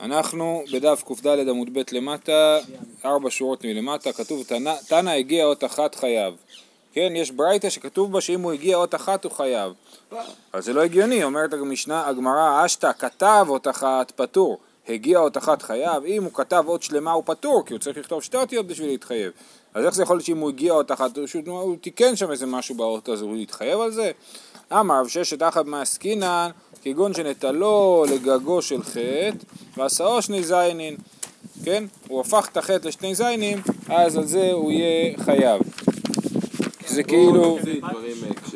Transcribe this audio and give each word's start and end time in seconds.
אנחנו 0.00 0.62
בדף 0.72 1.02
קד 1.22 1.48
עמוד 1.48 1.68
ב' 1.72 1.82
למטה, 1.92 2.58
ארבע 3.04 3.30
שורות 3.30 3.64
מלמטה, 3.64 4.12
כתוב 4.12 4.44
תנא 4.88 5.10
הגיע 5.10 5.44
אות 5.44 5.64
אחת 5.64 5.94
חייב. 5.94 6.34
כן, 6.92 7.12
יש 7.16 7.30
ברייתא 7.30 7.70
שכתוב 7.70 8.12
בה 8.12 8.20
שאם 8.20 8.40
הוא 8.40 8.52
הגיע 8.52 8.76
אות 8.76 8.94
אחת 8.94 9.24
הוא 9.24 9.32
חייב. 9.32 9.72
אז 10.52 10.64
זה 10.64 10.72
לא 10.72 10.82
הגיוני, 10.82 11.24
אומרת 11.24 11.52
המשנה, 11.52 12.06
הגמרא, 12.06 12.66
אשתא 12.66 12.90
כתב 12.98 13.46
אות 13.48 13.68
אחת 13.68 14.10
פטור. 14.10 14.58
הגיע 14.88 15.18
אות 15.18 15.36
אחת 15.36 15.62
חייב, 15.62 16.04
אם 16.04 16.24
הוא 16.24 16.32
כתב 16.32 16.64
אות 16.66 16.82
שלמה 16.82 17.12
הוא 17.12 17.22
פטור, 17.26 17.62
כי 17.66 17.72
הוא 17.72 17.80
צריך 17.80 17.98
לכתוב 17.98 18.22
שתי 18.22 18.36
אותיות 18.36 18.66
בשביל 18.66 18.88
להתחייב. 18.88 19.32
אז 19.74 19.84
איך 19.84 19.94
זה 19.94 20.02
יכול 20.02 20.16
להיות 20.16 20.26
שאם 20.26 20.38
הוא 20.38 20.48
הגיע 20.48 20.72
אות 20.72 20.92
אחת, 20.92 21.10
הוא, 21.46 21.76
תיקן 21.80 22.16
שם 22.16 22.30
איזה 22.30 22.46
משהו 22.46 22.74
באות 22.74 23.08
הזה, 23.08 23.24
הוא 23.24 23.36
יתחייב 23.36 23.80
על 23.80 23.90
זה? 23.90 24.10
אמר 24.72 25.00
רב 25.00 25.08
ששת 25.08 25.42
אחת 25.42 25.66
מעסקינן, 25.66 26.50
כגון 26.82 27.14
שנטלו 27.14 28.04
לגגו 28.10 28.62
של 28.62 28.82
חטא, 28.82 29.44
ועשאו 29.76 30.22
שני 30.22 30.42
זיינין, 30.42 30.96
כן? 31.64 31.84
הוא 32.08 32.20
הפך 32.20 32.48
את 32.52 32.56
החטא 32.56 32.88
לשני 32.88 33.14
זיינים, 33.14 33.58
אז 33.88 34.16
על 34.16 34.26
זה 34.26 34.52
הוא 34.52 34.72
יהיה 34.72 35.18
חייב. 35.18 35.62
כי 36.78 36.94
זה 36.94 37.02
כאילו, 37.02 37.58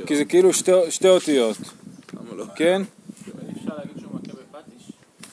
כי 0.07 0.16
זה 0.16 0.25
כאילו 0.25 0.53
שתי, 0.53 0.73
שתי 0.91 1.09
אותיות, 1.09 1.57
כן? 2.57 2.83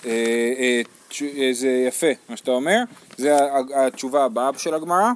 אה, 0.06 0.82
אה, 1.22 1.54
זה 1.54 1.86
יפה 1.88 2.08
מה 2.30 2.38
שאתה 2.38 2.52
אומר, 2.52 2.78
זה 3.18 3.38
התשובה 3.76 4.26
הבאה 4.26 4.50
של 4.58 4.74
הגמרא. 4.74 5.12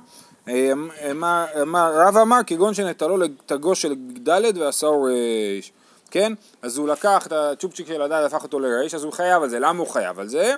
רב 1.74 2.18
אמר 2.18 2.40
כגון 2.48 2.74
שנטלו 2.74 3.18
לתגו 3.18 3.76
של 3.76 3.96
ד' 4.30 4.58
ועשהו 4.58 5.04
ריש, 5.04 5.72
כן? 6.14 6.34
אז 6.62 6.78
הוא 6.78 6.88
לקח 6.88 7.28
את 7.28 7.32
הצ'ופצ'יק 7.32 7.88
של 7.88 8.02
הד' 8.02 8.12
והפך 8.12 8.44
אותו 8.44 8.60
לריש, 8.60 8.94
אז 8.94 9.04
הוא 9.04 9.14
חייב 9.14 9.44
על 9.44 9.50
זה. 9.50 9.60
למה 9.60 9.80
הוא 9.80 9.88
חייב 9.88 10.20
על 10.20 10.28
זה? 10.28 10.56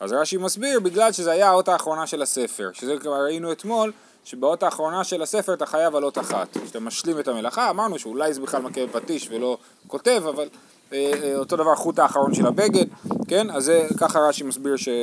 אז 0.00 0.12
רש"י 0.12 0.36
מסביר, 0.36 0.80
בגלל 0.80 1.12
שזה 1.12 1.30
היה 1.30 1.48
האות 1.48 1.68
האחרונה 1.68 2.06
של 2.06 2.22
הספר, 2.22 2.70
שזה 2.72 2.96
כבר 2.98 3.24
ראינו 3.24 3.52
אתמול, 3.52 3.92
שבאות 4.24 4.62
האחרונה 4.62 5.04
של 5.04 5.22
הספר 5.22 5.54
אתה 5.54 5.66
חייב 5.66 5.96
על 5.96 6.04
אות 6.04 6.18
אחת. 6.18 6.56
כשאתה 6.64 6.80
משלים 6.80 7.20
את 7.20 7.28
המלאכה, 7.28 7.70
אמרנו 7.70 7.98
שאולי 7.98 8.34
זה 8.34 8.40
בכלל 8.40 8.62
מכה 8.62 8.86
בפטיש 8.86 9.28
ולא 9.30 9.58
כותב, 9.86 10.22
אבל 10.28 10.48
אה, 10.92 11.12
אה, 11.22 11.36
אותו 11.36 11.56
דבר 11.56 11.74
חוט 11.74 11.98
האחרון 11.98 12.34
של 12.34 12.46
הבגד, 12.46 12.86
כן? 13.28 13.50
אז 13.50 13.64
זה, 13.64 13.86
ככה 13.98 14.18
רש"י 14.18 14.44
מסביר 14.44 14.76
ש, 14.76 14.88
אה, 14.88 14.94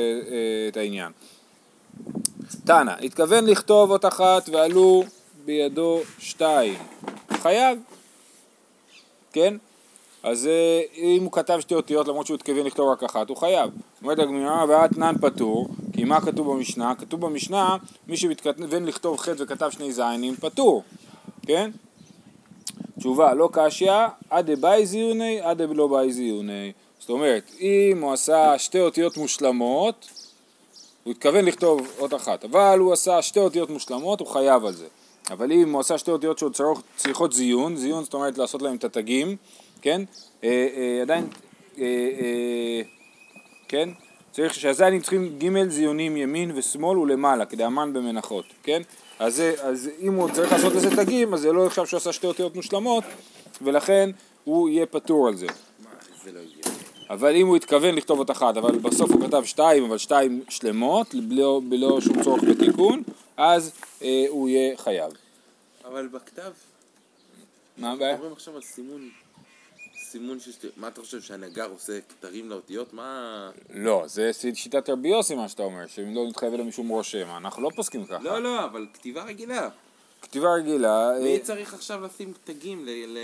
את 0.68 0.76
העניין. 0.76 1.12
תנא, 2.64 2.92
התכוון 3.02 3.46
לכתוב 3.46 3.90
אות 3.90 4.04
אחת 4.04 4.48
ועלו 4.48 5.04
בידו 5.44 6.00
שתיים. 6.18 6.78
חייב, 7.42 7.78
כן? 9.32 9.54
אז 10.24 10.46
אה, 10.46 10.82
אם 10.96 11.22
הוא 11.24 11.32
כתב 11.32 11.58
שתי 11.60 11.74
אותיות 11.74 12.08
למרות 12.08 12.26
שהוא 12.26 12.34
התכוון 12.34 12.66
לכתוב 12.66 12.88
רק 12.88 13.02
אחת, 13.02 13.28
הוא 13.28 13.36
חייב. 13.36 13.70
אומרת 14.02 14.18
הגמירה 14.18 14.64
ואתנן 14.68 15.14
פטור, 15.20 15.68
כי 15.92 16.04
מה 16.04 16.20
כתוב 16.20 16.52
במשנה? 16.52 16.94
כתוב 16.94 17.20
במשנה, 17.20 17.76
מי 18.08 18.16
שמתכוון 18.16 18.84
לכתוב 18.84 19.18
חטא 19.18 19.42
וכתב 19.42 19.70
שני 19.70 19.92
זיינים, 19.92 20.36
פטור, 20.36 20.82
כן? 21.46 21.70
תשובה, 22.98 23.34
לא 23.34 23.48
קשיא, 23.52 23.92
עד 24.30 24.50
דבאי 24.50 24.86
זיוני, 24.86 25.40
עד 25.40 25.62
דלא 25.62 25.86
באי 25.86 26.12
זיוני. 26.12 26.72
זאת 26.98 27.10
אומרת, 27.10 27.50
אם 27.60 27.98
הוא 28.00 28.12
עשה 28.12 28.58
שתי 28.58 28.80
אותיות 28.80 29.16
מושלמות, 29.16 30.08
הוא 31.04 31.10
התכוון 31.10 31.44
לכתוב 31.44 31.80
אות 31.98 32.14
אחת, 32.14 32.44
אבל 32.44 32.78
הוא 32.78 32.92
עשה 32.92 33.22
שתי 33.22 33.40
אותיות 33.40 33.70
מושלמות, 33.70 34.20
הוא 34.20 34.28
חייב 34.28 34.64
על 34.64 34.72
זה. 34.72 34.86
אבל 35.30 35.52
אם 35.52 35.72
הוא 35.72 35.80
עשה 35.80 35.98
שתי 35.98 36.10
אותיות 36.10 36.38
שעוד 36.38 36.56
צריכות 36.96 37.32
זיון, 37.32 37.76
זיון 37.76 38.04
זאת 38.04 38.14
אומרת 38.14 38.38
לעשות 38.38 38.62
להם 38.62 38.76
את 38.76 38.84
התגים, 38.84 39.36
כן? 39.84 40.02
אה, 40.44 40.68
אה, 40.76 41.02
עדיין, 41.02 41.26
אה, 41.78 41.84
כן? 43.68 43.88
צריך 44.32 44.54
שהזיינים 44.54 45.00
צריכים 45.00 45.38
ג' 45.38 45.68
זיונים 45.68 46.16
ימין 46.16 46.52
ושמאל 46.54 46.98
ולמעלה, 46.98 47.46
כדאמן 47.46 47.92
במנחות, 47.92 48.44
כן? 48.62 48.82
אז, 49.18 49.42
אז 49.62 49.90
אם 50.00 50.14
הוא 50.14 50.28
צריך 50.30 50.52
לעשות 50.52 50.72
לזה 50.72 50.96
תגים, 50.96 51.34
אז 51.34 51.40
זה 51.40 51.52
לא 51.52 51.66
נחשב 51.66 51.86
שהוא 51.86 51.98
עשה 51.98 52.12
שתי 52.12 52.26
אותיות 52.26 52.56
מושלמות, 52.56 53.04
ולכן 53.62 54.10
הוא 54.44 54.68
יהיה 54.68 54.86
פטור 54.86 55.28
על 55.28 55.36
זה. 55.36 55.46
אבל 57.10 57.36
אם 57.36 57.46
הוא 57.46 57.56
התכוון 57.56 57.94
לכתוב 57.94 58.18
אות 58.18 58.30
אחת, 58.30 58.56
אבל 58.56 58.78
בסוף 58.78 59.10
הוא 59.10 59.26
כתב 59.26 59.42
שתיים, 59.44 59.84
אבל 59.84 59.98
שתיים 59.98 60.42
שלמות, 60.48 61.14
בלא, 61.14 61.60
בלא 61.68 62.00
שום 62.00 62.22
צורך 62.22 62.42
בתיקון, 62.44 63.02
אז 63.36 63.72
אה, 64.02 64.24
הוא 64.28 64.48
יהיה 64.48 64.76
חייב. 64.76 65.12
אבל 65.84 66.06
בכתב... 66.08 66.52
מה 67.78 67.92
הבעיה? 67.92 68.12
מדברים 68.14 68.32
עכשיו 68.32 68.56
על 68.56 68.62
סימון, 68.62 69.08
סימון 70.14 70.40
של... 70.40 70.50
מה 70.76 70.88
אתה 70.88 71.00
חושב, 71.00 71.20
שהנגר 71.20 71.70
עושה 71.70 71.98
כתרים 72.08 72.50
לאותיות? 72.50 72.92
מה... 72.92 73.50
לא, 73.74 74.04
זה 74.06 74.30
שיטת 74.54 74.90
רבי 74.90 75.08
יוסי 75.08 75.34
מה 75.34 75.48
שאתה 75.48 75.62
אומר, 75.62 75.86
שאם 75.86 76.14
לא 76.14 76.26
נתחייב 76.28 76.54
אלא 76.54 76.64
משום 76.64 76.88
רושם, 76.88 77.26
אנחנו 77.36 77.62
לא 77.62 77.70
פוסקים 77.76 78.06
ככה. 78.06 78.18
לא, 78.22 78.42
לא, 78.42 78.64
אבל 78.64 78.86
כתיבה 78.94 79.24
רגילה. 79.24 79.68
כתיבה 80.22 80.54
רגילה... 80.54 81.10
מי 81.22 81.34
אה, 81.34 81.38
צריך 81.42 81.74
עכשיו 81.74 82.00
לשים 82.04 82.32
תגים 82.44 82.84
ל... 82.86 82.88
ל... 82.88 83.18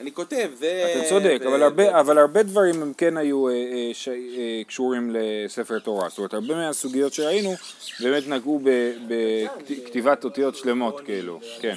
אני 0.00 0.12
כותב, 0.12 0.50
זה... 0.54 0.94
אתה 0.96 1.08
צודק, 1.08 1.40
ו- 1.44 1.48
אבל 1.48 1.62
הרבה, 1.62 2.00
אבל 2.00 2.18
הרבה 2.18 2.42
דברים 2.42 2.82
הם 2.82 2.92
כן 2.96 3.16
היו 3.16 3.48
אה, 3.48 3.52
אה, 3.52 3.90
ש, 3.92 4.08
אה, 4.08 4.62
קשורים 4.66 5.10
לספר 5.14 5.78
תורה. 5.78 6.08
זאת 6.08 6.18
אומרת, 6.18 6.34
הרבה 6.34 6.54
מהסוגיות 6.54 7.12
שראינו 7.12 7.54
באמת 8.00 8.28
נגעו 8.28 8.60
בכתיבת 9.68 10.24
אותיות 10.24 10.56
שלמות, 10.56 11.00
כאילו, 11.04 11.40
כן. 11.60 11.76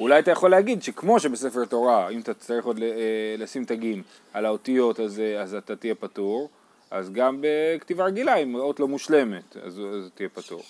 אולי 0.00 0.18
אתה 0.18 0.30
יכול 0.30 0.50
להגיד 0.50 0.82
שכמו 0.82 1.20
שבספר 1.20 1.64
תורה, 1.64 2.08
אם 2.08 2.20
אתה 2.20 2.34
צריך 2.34 2.64
עוד 2.64 2.82
אה, 2.82 2.88
לשים 3.38 3.64
תגים 3.64 4.02
על 4.32 4.46
האותיות, 4.46 5.00
אז, 5.00 5.20
אה, 5.20 5.42
אז 5.42 5.54
אתה 5.54 5.76
תהיה 5.76 5.94
פטור, 5.94 6.48
אז 6.90 7.12
גם 7.12 7.40
בכתיבה 7.40 8.04
רגילה, 8.04 8.36
אם 8.36 8.54
אות 8.54 8.80
לא 8.80 8.88
מושלמת, 8.88 9.56
אז, 9.56 9.80
אז 9.94 10.10
תהיה 10.14 10.28
פטור. 10.28 10.62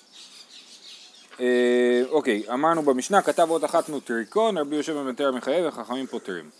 אה, 1.40 2.02
אוקיי, 2.08 2.42
אמרנו 2.52 2.82
במשנה, 2.82 3.22
כתב 3.22 3.46
אות 3.50 3.64
אחת 3.64 3.88
נוטריקון, 3.88 4.58
רבי 4.58 4.76
יושב 4.76 5.12
תרא 5.12 5.30
מחייב 5.30 5.66
וחכמים 5.68 6.06
פוטרים. 6.06 6.50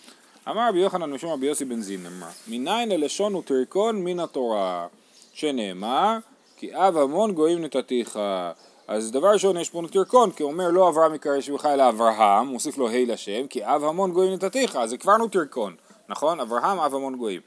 אמר 0.49 0.69
רבי 0.69 0.79
יוחנן 0.79 1.11
משום 1.11 1.33
רבי 1.33 1.47
יוסי 1.47 1.65
בן 1.65 1.81
זימרא, 1.81 2.29
מניין 2.49 2.93
ללשון 2.93 3.33
נוטריקון 3.33 4.05
מן 4.05 4.21
התורה, 4.21 4.87
שנאמר, 5.33 6.19
כי 6.57 6.75
אב 6.75 6.97
המון 6.97 7.33
גויים 7.33 7.65
נתתיך. 7.65 8.19
אז 8.91 9.11
דבר 9.13 9.29
ראשון 9.33 9.57
יש 9.57 9.71
פה 9.71 9.81
נוטריקון, 9.81 10.31
כי 10.31 10.43
הוא 10.43 10.53
אומר 10.53 10.71
לא 10.71 10.89
אברם 10.89 11.15
יקרא 11.15 11.41
שמך 11.41 11.67
אלא 11.67 11.89
אברהם, 11.89 12.47
מוסיף 12.47 12.79
לו 12.79 12.89
ה' 12.89 13.05
לשם, 13.07 13.47
כי 13.47 13.65
אב 13.65 13.85
המון 13.85 14.13
גויים 14.13 14.33
נתתיך, 14.33 14.77
אז 14.77 14.91
זה 14.91 14.97
כבר 14.97 15.17
נוטריקון, 15.17 15.75
נכון? 16.09 16.41
אברהם 16.41 16.79
אב 16.79 16.95
המון 16.95 17.17
גויים. 17.17 17.41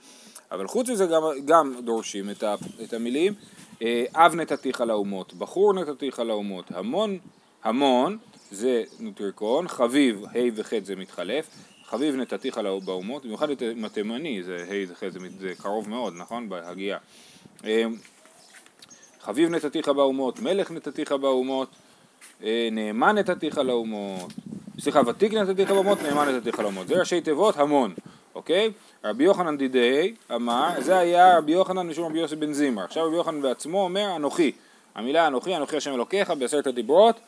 אבל 0.52 0.68
חוץ 0.68 0.90
מזה 0.90 1.06
גם, 1.06 1.24
גם 1.46 1.76
דורשים 1.84 2.30
את, 2.30 2.44
ה, 2.44 2.56
את 2.84 2.94
המילים 2.94 3.34
אה, 3.82 4.06
אב 4.14 4.36
נתתיך 4.36 4.82
לאומות, 4.82 5.34
בחור 5.34 5.74
נתתיך 5.74 6.20
לאומות, 6.20 6.66
המון, 6.72 7.18
המון 7.64 8.18
זה 8.52 8.84
נוטריקון, 9.00 9.68
חביב, 9.68 10.26
ה' 10.26 10.40
וח' 10.56 10.74
זה 10.84 10.96
מתחלף, 10.96 11.48
חביב 11.86 12.16
נתתיך 12.16 12.60
באומות, 12.86 13.26
במיוחד 13.26 13.48
עם 13.62 13.86
התימני, 13.86 14.44
זה 14.44 14.66
ה' 14.70 14.92
וח' 14.92 15.04
זה, 15.10 15.20
זה 15.40 15.54
קרוב 15.58 15.90
מאוד, 15.90 16.14
נכון? 16.18 16.50
בהגייה. 16.50 16.98
חביב 19.24 19.50
נתתיך 19.50 19.90
באומות, 19.90 20.40
מלך 20.40 20.72
נתתיך 20.72 21.12
באומות, 21.12 21.70
אה, 22.44 22.70
נאמן 22.72 23.18
נתתיך 23.18 23.58
לאומות, 23.58 24.32
סליחה, 24.80 25.02
ותיק 25.08 25.34
נתתיך 25.34 25.72
באומות, 25.72 26.02
נאמן 26.02 26.36
נתתיך 26.36 26.60
לאומות, 26.60 26.88
זה 26.88 27.00
ראשי 27.00 27.22
תיבות 27.22 27.58
המון, 27.58 27.94
אוקיי? 28.36 28.72
רבי 29.04 29.24
יוחנן 29.24 29.58
דידי 29.58 30.14
אמר, 30.36 30.70
זה 30.80 30.98
היה 30.98 31.38
רבי 31.38 31.52
יוחנן 31.52 31.88
משום 31.88 32.06
רבי 32.06 32.20
יוסי 32.20 32.36
בן 32.36 32.54
זימר. 32.54 32.84
עכשיו 32.84 33.08
רבי 33.08 33.16
יוחנן 33.16 33.42
בעצמו 33.42 33.84
אומר 33.84 34.16
אנוכי. 34.16 34.52
המילה 34.96 35.28
אנוכי, 35.28 35.56
אנוכי 35.56 35.78
השם 35.78 35.94
אלוקיך 35.94 36.30
בעשרת 36.30 36.68
הדיברות, 36.68 37.20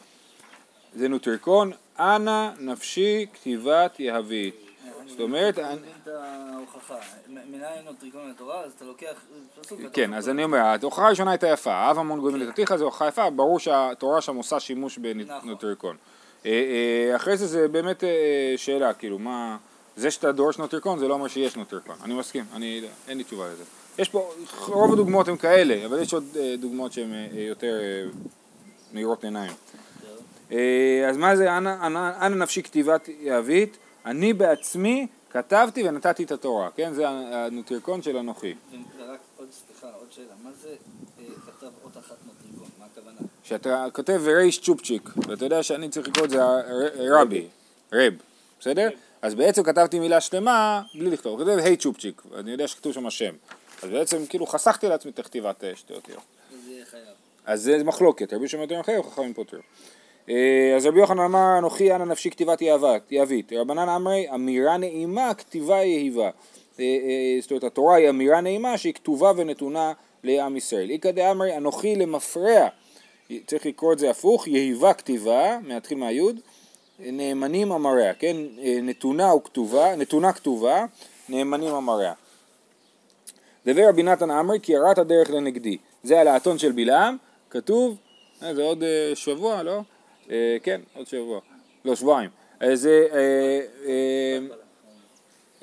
זה 0.95 1.07
נוטריקון, 1.07 1.71
אנא 1.99 2.49
נפשי 2.59 3.25
כתיבת 3.33 3.99
יהבית. 3.99 4.64
זאת 5.07 5.19
אומרת, 5.19 5.59
את 5.59 6.07
ההוכחה. 6.07 6.95
מנין 7.27 7.61
נוטריקון 7.85 8.29
לתורה, 8.29 8.61
אז 8.61 8.71
אתה 8.71 8.85
לוקח 8.85 9.21
פסוק 9.61 9.79
כן, 9.93 10.13
אז 10.13 10.29
אני 10.29 10.43
אומר, 10.43 10.57
ההוכחה 10.57 11.07
הראשונה 11.07 11.31
הייתה 11.31 11.47
יפה, 11.47 11.91
אב 11.91 11.99
המון 11.99 12.19
גויים 12.19 12.37
לתתיך, 12.37 12.75
זו 12.75 12.85
הוכחה 12.85 13.07
יפה, 13.07 13.29
ברור 13.29 13.59
שהתורה 13.59 14.21
שם 14.21 14.35
עושה 14.35 14.59
שימוש 14.59 14.99
נכון. 14.99 15.39
בנוטריקון. 15.43 15.95
אה, 16.45 16.51
אה, 16.51 17.15
אחרי 17.15 17.37
זה 17.37 17.47
זה 17.47 17.67
באמת 17.67 18.03
אה, 18.03 18.53
שאלה, 18.57 18.93
כאילו, 18.93 19.19
מה... 19.19 19.57
זה 19.97 20.11
שאתה 20.11 20.31
דורש 20.31 20.57
נוטריקון 20.57 20.99
זה 20.99 21.07
לא 21.07 21.13
אומר 21.13 21.27
שיש 21.27 21.55
נוטריקון, 21.55 21.95
אני 22.03 22.13
מסכים, 22.13 22.43
אני, 22.53 22.81
אין 23.07 23.17
לי 23.17 23.23
תשובה 23.23 23.47
לזה. 23.47 23.63
יש 23.97 24.09
פה, 24.09 24.33
רוב 24.67 24.93
הדוגמאות 24.93 25.27
הן 25.27 25.37
כאלה, 25.37 25.85
אבל 25.85 26.01
יש 26.01 26.13
עוד 26.13 26.23
דוגמאות 26.59 26.93
שהן 26.93 27.13
יותר 27.33 27.79
מאירות 28.93 29.23
עיניים. 29.23 29.51
אז 31.09 31.17
מה 31.17 31.35
זה 31.35 31.57
אנא 31.57 32.27
נפשי 32.27 32.63
כתיבת 32.63 33.09
יהבית? 33.19 33.77
אני 34.05 34.33
בעצמי 34.33 35.07
כתבתי 35.29 35.87
ונתתי 35.89 36.23
את 36.23 36.31
התורה, 36.31 36.69
כן? 36.75 36.93
זה 36.93 37.07
הנוטריקון 37.09 38.01
של 38.01 38.17
אנוכי. 38.17 38.53
רק 39.07 39.19
עוד, 39.37 39.47
סליחה, 39.51 39.87
עוד 39.97 40.07
שאלה. 40.11 40.25
מה 40.43 40.49
זה 40.61 40.69
אה, 41.19 41.23
כתב 41.45 41.67
אות 41.83 41.97
אחת 41.97 42.15
נוטריקון? 42.25 42.67
מה 42.79 42.85
הכוונה? 42.85 43.17
שאתה 43.43 43.85
כותב 43.93 44.21
ריש 44.25 44.59
צ'ופצ'יק, 44.61 45.09
ואתה 45.27 45.45
יודע 45.45 45.63
שאני 45.63 45.89
צריך 45.89 46.07
לקרוא 46.07 46.25
את 46.25 46.29
זה 46.29 46.43
ר- 46.45 46.61
רבי, 47.21 47.47
רב, 47.93 48.13
בסדר? 48.59 48.89
אז 49.21 49.35
בעצם 49.35 49.63
כתבתי 49.63 49.99
מילה 49.99 50.21
שלמה 50.21 50.81
בלי 50.93 51.09
לכתוב, 51.09 51.39
כותב 51.39 51.57
היי 51.57 51.77
צ'ופצ'יק, 51.77 52.21
ואני 52.31 52.51
יודע 52.51 52.67
שכתוב 52.67 52.93
שם 52.93 53.05
השם. 53.07 53.33
אז 53.83 53.89
בעצם 53.89 54.25
כאילו 54.25 54.45
חסכתי 54.47 54.87
לעצמי 54.87 55.11
את 55.11 55.19
הכתיבת 55.19 55.63
אה, 55.63 55.71
שתי 55.75 55.93
אותיות. 55.93 56.21
אז 57.45 57.61
זה 57.63 57.83
מחלוקת, 57.83 58.33
רבי 58.33 58.47
שמעון 58.47 58.69
יותר 58.69 58.79
מחייב, 58.79 59.01
חכמים 59.09 59.33
פוטר. 59.33 59.59
אה, 60.29 60.73
אז 60.75 60.85
רבי 60.85 60.99
יוחנן 60.99 61.19
אמר, 61.19 61.57
אנוכי 61.57 61.95
אנא 61.95 62.05
נפשי 62.05 62.29
כתיבת 62.29 62.61
יהבית. 63.11 63.53
רבנן 63.53 63.89
אמרי, 63.89 64.25
אמירה 64.35 64.77
נעימה, 64.77 65.33
כתיבה 65.33 65.75
יהיבה. 65.75 66.23
אה, 66.23 66.29
אה, 66.79 67.37
זאת 67.41 67.51
אומרת, 67.51 67.63
התורה 67.63 67.95
היא 67.95 68.09
אמירה 68.09 68.41
נעימה 68.41 68.77
שהיא 68.77 68.93
כתובה 68.93 69.31
ונתונה 69.35 69.93
לעם 70.23 70.57
ישראל. 70.57 70.89
איכא 70.89 71.11
דאמרי, 71.11 71.57
אנוכי 71.57 71.95
למפרע. 71.95 72.67
צריך 73.47 73.65
לקרוא 73.65 73.93
את 73.93 73.99
זה 73.99 74.09
הפוך, 74.09 74.47
יהיבה 74.47 74.93
כתיבה, 74.93 75.57
להתחיל 75.67 75.97
מהיוד, 75.97 76.39
נאמנים 76.99 77.71
אמריה, 77.71 78.13
כן? 78.13 78.37
נתונה 78.83 79.35
וכתובה, 79.35 79.95
נתונה 79.95 80.33
כתובה, 80.33 80.85
נאמנים 81.29 81.75
אמריה. 81.75 82.13
דבר 83.65 83.89
רבי 83.89 84.03
נתן 84.03 84.31
אמרי 84.31 84.59
כי 84.59 84.71
יראת 84.71 84.97
הדרך 84.97 85.29
לנגדי. 85.29 85.77
זה 86.03 86.19
על 86.19 86.27
האתון 86.27 86.57
של 86.57 86.71
בלעם, 86.71 87.17
כתוב, 87.49 87.97
זה 88.39 88.63
עוד 88.63 88.83
שבוע, 89.15 89.63
לא? 89.63 89.81
אה, 90.31 90.57
כן, 90.63 90.81
עוד 90.95 91.07
שבוע. 91.07 91.39
לא, 91.85 91.95
שבועיים. 91.95 92.29
אז 92.59 92.87
אה, 92.87 93.59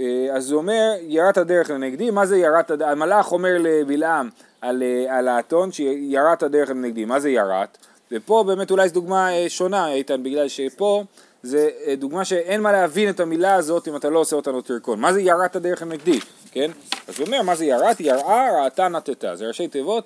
אה, 0.00 0.36
אז 0.36 0.50
הוא 0.50 0.58
אומר, 0.58 0.92
יראת 1.00 1.36
הדרך 1.36 1.70
לנגדי, 1.70 2.10
מה 2.10 2.26
זה 2.26 2.36
הדרך? 2.70 2.90
המלאך 2.90 3.32
אומר 3.32 3.56
לבלעם 3.60 4.28
על, 4.60 4.82
האתון 5.28 5.72
שיראת 5.72 6.42
הדרך 6.42 6.70
לנגדי, 6.70 7.04
מה 7.04 7.20
זה 7.20 7.30
יראת? 7.30 7.78
ופה 8.12 8.44
באמת 8.46 8.70
אולי 8.70 8.88
זו 8.88 8.94
דוגמה 8.94 9.28
שונה, 9.48 9.92
איתן, 9.92 10.22
בגלל 10.22 10.48
שפה 10.48 11.04
זה 11.42 11.70
דוגמה 11.98 12.24
שאין 12.24 12.60
מה 12.60 12.72
להבין 12.72 13.08
את 13.08 13.20
המילה 13.20 13.54
הזאת 13.54 13.88
אם 13.88 13.96
אתה 13.96 14.10
לא 14.10 14.18
עושה 14.18 14.36
אותה 14.36 14.52
נוטריקון. 14.52 15.00
מה 15.00 15.12
זה 15.12 15.20
יראת 15.20 15.56
הדרך 15.56 15.82
לנגדי, 15.82 16.20
כן? 16.52 16.70
אז 17.08 17.18
הוא 17.18 17.26
אומר, 17.26 17.42
מה 17.42 17.54
זה 17.54 17.64
יראת? 17.64 18.00
יראה, 18.00 18.64
ראתה, 18.64 18.88
נטתה. 18.88 19.36
זה 19.36 19.46
ראשי 19.46 19.68
תיבות 19.68 20.04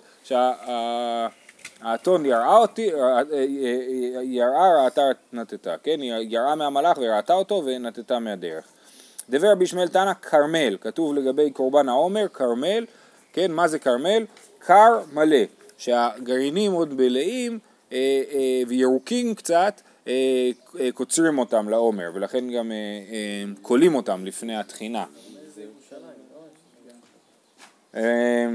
שהאתון 1.87 2.27
יראה 2.27 2.57
אותי, 2.57 2.95
אה, 2.95 2.99
אה, 2.99 3.23
אה, 3.33 4.23
יראה, 4.23 4.85
ראתה, 4.85 5.03
נטתה, 5.33 5.75
כן? 5.83 6.01
יראה 6.03 6.55
מהמלאך 6.55 6.99
וראתה 7.01 7.33
אותו 7.33 7.63
ונטתה 7.67 8.19
מהדרך. 8.19 8.65
דבר 9.31 9.49
רבי 9.53 9.65
ישמעאל 9.65 9.89
תנא 9.89 10.15
כרמל, 10.15 10.77
כתוב 10.81 11.15
לגבי 11.15 11.51
קורבן 11.51 11.89
העומר, 11.89 12.27
כרמל, 12.33 12.85
כן, 13.33 13.53
מה 13.53 13.69
זה 13.69 13.79
כרמל? 13.79 14.25
קר 14.59 15.01
מלא, 15.13 15.37
שהגרעינים 15.79 16.73
עוד 16.73 16.95
מלאים 16.95 17.59
וירוקים 18.69 19.35
קצת, 19.35 19.81
קוצרים 20.95 21.39
אותם 21.39 21.69
לעומר, 21.69 22.11
ולכן 22.15 22.51
גם 22.51 22.73
כולים 23.63 23.95
אותם 23.95 24.25
לפני 24.25 24.57
התחינה. 24.57 25.05
אה, 27.95 28.47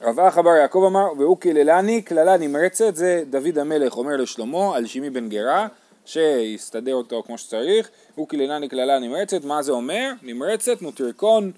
רב 0.00 0.20
אחא 0.20 0.42
בר 0.42 0.56
יעקב 0.56 0.84
אמר, 0.86 1.06
והוא 1.18 1.36
קיללני 1.36 2.02
קללה 2.02 2.36
נמרצת, 2.36 2.96
זה 2.96 3.22
דוד 3.30 3.58
המלך 3.58 3.96
אומר 3.96 4.16
לשלמה 4.16 4.76
על 4.76 4.86
שמעי 4.86 5.10
בן 5.10 5.28
גרה, 5.28 5.68
שיסתדר 6.04 6.94
אותו 6.94 7.22
כמו 7.26 7.38
שצריך, 7.38 7.90
הוא 8.14 8.28
קיללני 8.28 8.68
קללה 8.68 8.98
נמרצת, 8.98 9.44
מה 9.44 9.62
זה 9.62 9.72
אומר? 9.72 10.12
נמרצת, 10.22 10.82
נוטריקון, 10.82 11.52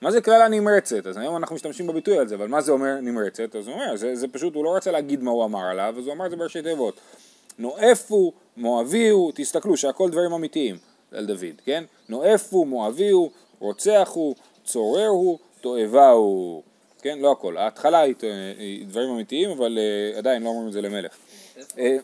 מה 0.00 0.10
זה 0.10 0.20
קללה 0.20 0.48
נמרצת? 0.48 1.06
אז 1.06 1.16
היום 1.16 1.36
אנחנו 1.36 1.54
משתמשים 1.54 1.86
בביטוי 1.86 2.18
על 2.18 2.28
זה, 2.28 2.34
אבל 2.34 2.48
מה 2.48 2.60
זה 2.60 2.72
אומר 2.72 3.00
נמרצת? 3.00 3.56
אז 3.56 3.66
הוא 3.66 3.74
אומר, 3.74 3.96
זה, 3.96 4.16
זה 4.16 4.28
פשוט, 4.28 4.54
הוא 4.54 4.64
לא 4.64 4.76
רצה 4.76 4.90
להגיד 4.90 5.22
מה 5.22 5.30
הוא 5.30 5.44
אמר 5.44 5.64
עליו, 5.64 5.94
אז 5.98 6.06
הוא 6.06 6.14
אמר 6.14 6.26
את 6.26 6.30
זה 6.30 6.36
בראשי 6.36 6.62
תיבות. 6.62 7.00
נואפו, 7.58 8.32
מואביהו, 8.56 9.30
תסתכלו 9.34 9.76
שהכל 9.76 10.10
דברים 10.10 10.32
אמיתיים 10.32 10.76
על 11.12 11.26
דוד, 11.26 11.60
כן? 11.64 11.84
נואפו, 12.08 12.64
מואביהו, 12.64 13.30
רוצחו, 13.58 14.34
צוררו, 14.64 15.38
תועבהו. 15.60 16.69
כן, 17.00 17.18
לא 17.18 17.32
הכל. 17.32 17.56
ההתחלה 17.56 18.00
היא, 18.00 18.14
היא 18.58 18.86
דברים 18.86 19.10
אמיתיים, 19.10 19.50
אבל 19.50 19.78
uh, 20.14 20.18
עדיין 20.18 20.42
לא 20.42 20.48
אומרים 20.48 20.68
את 20.68 20.72
זה 20.72 20.80
למלך. 20.80 21.16
אה, 21.78 21.96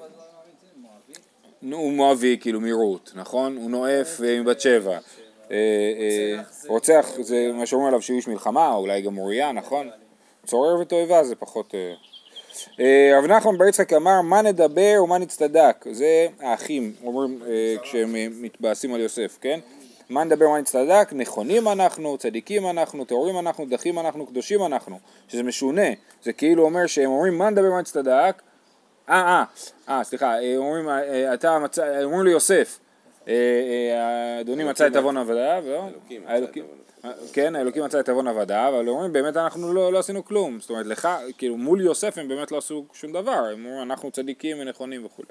הוא 1.72 1.92
מואבי, 1.92 2.36
כאילו 2.40 2.60
מרות, 2.60 3.12
נכון? 3.14 3.56
הוא 3.56 3.70
נואף 3.70 4.20
אה, 4.24 4.40
מבת 4.40 4.60
שבע. 4.60 4.98
אה, 5.50 5.56
אה, 5.56 6.42
רוצח 6.66 7.06
זה 7.20 7.50
מה 7.54 7.66
שאומר 7.66 7.86
עליו 7.86 8.02
שהוא 8.02 8.16
איש 8.16 8.28
מלחמה, 8.28 8.72
או 8.72 8.78
אולי 8.78 9.02
גם 9.02 9.18
אוריה, 9.18 9.52
נכון? 9.52 9.90
צורר 10.46 10.80
ותועבה 10.80 11.24
זה 11.24 11.34
פחות... 11.34 11.74
אה. 11.74 11.94
אה, 12.80 13.18
רב 13.18 13.26
נחמן 13.26 13.58
בר 13.58 13.68
יצחק 13.68 13.92
אמר, 13.92 14.20
מה 14.20 14.42
נדבר 14.42 15.00
ומה 15.02 15.18
נצטדק? 15.18 15.84
זה 15.90 16.26
האחים 16.40 16.92
אומרים 17.04 17.40
אה, 17.46 17.76
כשהם 17.82 18.16
אה, 18.16 18.26
מתבאסים 18.30 18.94
על 18.94 19.00
יוסף, 19.00 19.38
כן? 19.40 19.60
מה 20.08 20.24
נדבר 20.24 20.48
ומה 20.48 20.60
נצטדק? 20.60 21.08
נכונים 21.12 21.68
אנחנו, 21.68 22.18
צדיקים 22.18 22.66
אנחנו, 22.66 23.04
טהורים 23.04 23.38
אנחנו, 23.38 23.66
דחים 23.66 23.98
אנחנו, 23.98 24.26
קדושים 24.26 24.64
אנחנו, 24.64 24.98
שזה 25.28 25.42
משונה, 25.42 25.86
זה 26.22 26.32
כאילו 26.32 26.62
אומר 26.62 26.86
שהם 26.86 27.10
אומרים 27.10 27.38
מה 27.38 27.50
נדבר 27.50 27.68
ומה 27.68 27.80
נצטדק? 27.80 28.42
אה, 29.08 29.14
אה, 29.14 29.44
אה, 29.88 30.04
סליחה, 30.04 30.40
אה, 30.40 30.56
אומרים, 30.56 30.88
אה, 30.88 31.34
אתה 31.34 31.58
מצא, 31.58 32.04
אומרים 32.04 32.24
ליוסף, 32.24 32.78
אה, 33.28 33.32
אה, 33.34 34.40
אדוני 34.40 34.64
מצא 34.64 34.86
את 34.86 34.96
עוון 34.96 35.16
עבדיו, 35.16 35.64
כן, 37.32 37.56
האלוקים 37.56 37.84
מצא 37.84 38.00
את 38.00 38.08
עוון 38.08 38.28
עבדיו, 38.28 38.72
אבל 38.76 38.88
אומרים 38.88 39.12
באמת 39.12 39.36
אנחנו 39.36 39.72
לא, 39.72 39.92
לא 39.92 39.98
עשינו 39.98 40.24
כלום, 40.24 40.60
זאת 40.60 40.70
אומרת 40.70 40.86
לך, 40.86 41.08
כאילו 41.38 41.56
מול 41.56 41.80
יוסף 41.80 42.18
הם 42.18 42.28
באמת 42.28 42.52
לא 42.52 42.58
עשו 42.58 42.84
שום 42.92 43.12
דבר, 43.12 43.32
הם 43.52 43.66
אומרים 43.66 43.82
אנחנו 43.82 44.10
צדיקים 44.10 44.56
ונכונים 44.60 45.04
וכולי. 45.04 45.28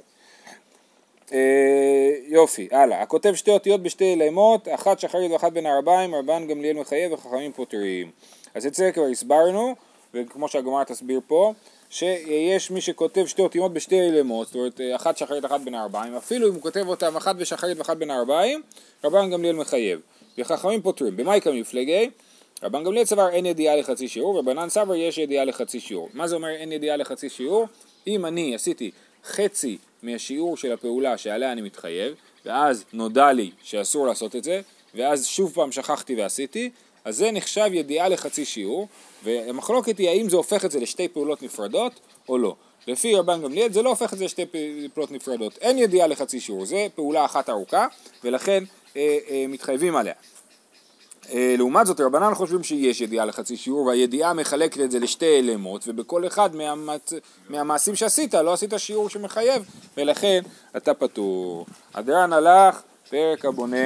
אה, 1.34 2.16
יופי, 2.28 2.68
הלאה, 2.72 3.02
הכותב 3.02 3.34
שתי 3.36 3.52
אותיות 3.52 3.84
בשתי 3.84 4.14
אלימות, 4.14 4.68
אחת 4.68 5.00
שחרית 5.00 5.32
ואחת 5.32 5.52
בין 5.52 5.66
הערביים, 5.66 6.16
רבן 6.16 6.48
גמליאל 6.48 6.78
מחייב 6.78 7.12
וחכמים 7.12 7.52
פותרים. 7.52 8.12
אז 8.56 8.66
את 8.66 8.76
זה 8.76 8.92
כבר 8.92 9.06
הסברנו, 9.12 9.76
וכמו 10.14 10.48
שהגמרא 10.48 10.84
תסביר 10.84 11.20
פה, 11.28 11.54
שיש 11.90 12.72
מי 12.72 12.82
שכותב 12.82 13.26
שתי 13.26 13.42
אותיות 13.42 13.74
בשתי 13.74 14.00
אלימות, 14.00 14.48
זאת 14.48 14.56
אומרת 14.56 14.82
אחת 14.96 15.18
שחרית 15.18 15.46
אחת 15.46 15.62
בין 15.62 15.74
הערביים, 15.74 16.16
אפילו 16.16 16.50
אם 16.50 16.54
הוא 16.54 16.62
כותב 16.62 16.88
אותם 16.88 17.16
אחת 17.16 17.36
בשחרית 17.36 17.78
ואחת 17.78 17.98
בין 17.98 18.12
הערביים, 18.12 18.62
רבן 19.04 19.32
גמליאל 19.32 19.56
מחייב. 19.56 20.00
וחכמים 20.38 20.82
פותרים. 20.82 21.18
במאי 21.18 21.42
כמפלגי? 21.42 22.10
רבן 22.64 22.84
גמליאל 22.84 23.06
סבר 23.06 23.30
אין 23.30 23.46
ידיעה 23.46 23.76
לחצי 23.76 24.08
שיעור, 24.08 24.40
רבנן 24.40 24.70
סבר 24.70 24.96
יש 24.96 25.18
ידיעה 25.18 25.46
לחצי 25.46 25.80
שיעור. 25.80 26.10
מה 26.14 26.28
זה 26.28 26.36
אומר 26.36 26.50
אין 26.50 26.72
ידיעה 26.72 26.98
לחצי 26.98 27.30
שיעור? 27.30 27.66
אם 28.08 28.26
אני 28.26 28.56
עשיתי 28.56 28.92
חצי 29.26 29.78
מהשיעור 30.04 30.58
של 30.58 30.72
הפעולה 30.72 31.18
שעליה 31.18 31.52
אני 31.52 31.62
מתחייב, 31.62 32.14
ואז 32.46 32.84
נודע 32.94 33.32
לי 33.32 33.52
שאסור 33.64 34.08
לעשות 34.08 34.36
את 34.36 34.44
זה, 34.44 34.62
ואז 34.96 35.26
שוב 35.26 35.52
פעם 35.54 35.72
שכחתי 35.72 36.16
ועשיתי, 36.16 36.70
אז 37.06 37.18
זה 37.18 37.32
נחשב 37.32 37.70
ידיעה 37.72 38.10
לחצי 38.10 38.46
שיעור, 38.46 38.88
והמחלוקת 39.24 39.98
היא 39.98 40.10
האם 40.10 40.30
זה 40.30 40.38
הופך 40.38 40.66
את 40.66 40.72
זה 40.72 40.80
לשתי 40.80 41.08
פעולות 41.08 41.44
נפרדות 41.44 41.94
או 42.30 42.38
לא. 42.38 42.56
לפי 42.88 43.16
רבן 43.16 43.42
גמליאל 43.42 43.72
זה 43.72 43.82
לא 43.82 43.90
הופך 43.90 44.14
את 44.14 44.18
זה 44.18 44.26
לשתי 44.26 44.46
פעולות 44.94 45.12
נפרדות. 45.12 45.58
אין 45.58 45.78
ידיעה 45.78 46.08
לחצי 46.08 46.40
שיעור, 46.40 46.66
זה 46.66 46.88
פעולה 46.96 47.26
אחת 47.26 47.50
ארוכה, 47.50 47.88
ולכן 48.24 48.64
אה, 48.98 49.18
אה, 49.30 49.46
מתחייבים 49.50 49.96
עליה. 49.96 50.14
אה, 51.34 51.56
לעומת 51.58 51.88
זאת 51.88 52.00
רבנן 52.00 52.36
חושבים 52.36 52.64
שיש 52.64 53.02
ידיעה 53.02 53.26
לחצי 53.26 53.58
שיעור 53.58 53.86
והידיעה 53.86 54.34
מחלקת 54.34 54.80
את 54.80 54.92
זה 54.92 55.00
לשתי 55.00 55.40
אלמות 55.40 55.84
ובכל 55.88 56.28
אחד 56.28 56.56
מהמצ... 56.56 57.14
מהמעשים 57.50 57.96
שעשית 57.96 58.34
לא 58.34 58.54
עשית 58.54 58.74
שיעור 58.78 59.10
שמחייב 59.10 59.64
ולכן 59.98 60.42
אתה 60.78 60.94
פטור. 60.94 61.66
הדרן 61.94 62.34
הלך 62.34 62.82
פרק 63.10 63.46
הבונה 63.46 63.78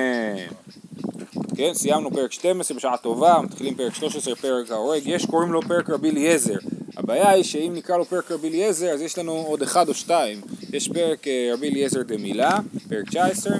כן, 1.55 1.73
סיימנו 1.73 2.11
פרק 2.11 2.31
12 2.31 2.77
בשעה 2.77 2.97
טובה, 2.97 3.41
מתחילים 3.43 3.75
פרק 3.75 3.95
13 3.95 4.35
פרק 4.35 4.71
ההורג, 4.71 5.01
יש 5.05 5.25
קוראים 5.25 5.51
לו 5.51 5.61
פרק 5.61 5.89
רבי 5.89 6.09
אליעזר. 6.09 6.57
הבעיה 6.97 7.29
היא 7.29 7.43
שאם 7.43 7.71
נקרא 7.75 7.97
לו 7.97 8.05
פרק 8.05 8.31
רבי 8.31 8.49
אליעזר 8.49 8.89
אז 8.89 9.01
יש 9.01 9.17
לנו 9.17 9.31
עוד 9.31 9.61
אחד 9.61 9.89
או 9.89 9.93
שתיים. 9.93 10.41
יש 10.73 10.87
פרק 10.87 11.27
אה, 11.27 11.49
רבי 11.53 11.69
אליעזר 11.69 12.01
דמילה, 12.01 12.59
פרק 12.89 13.07
19, 13.07 13.53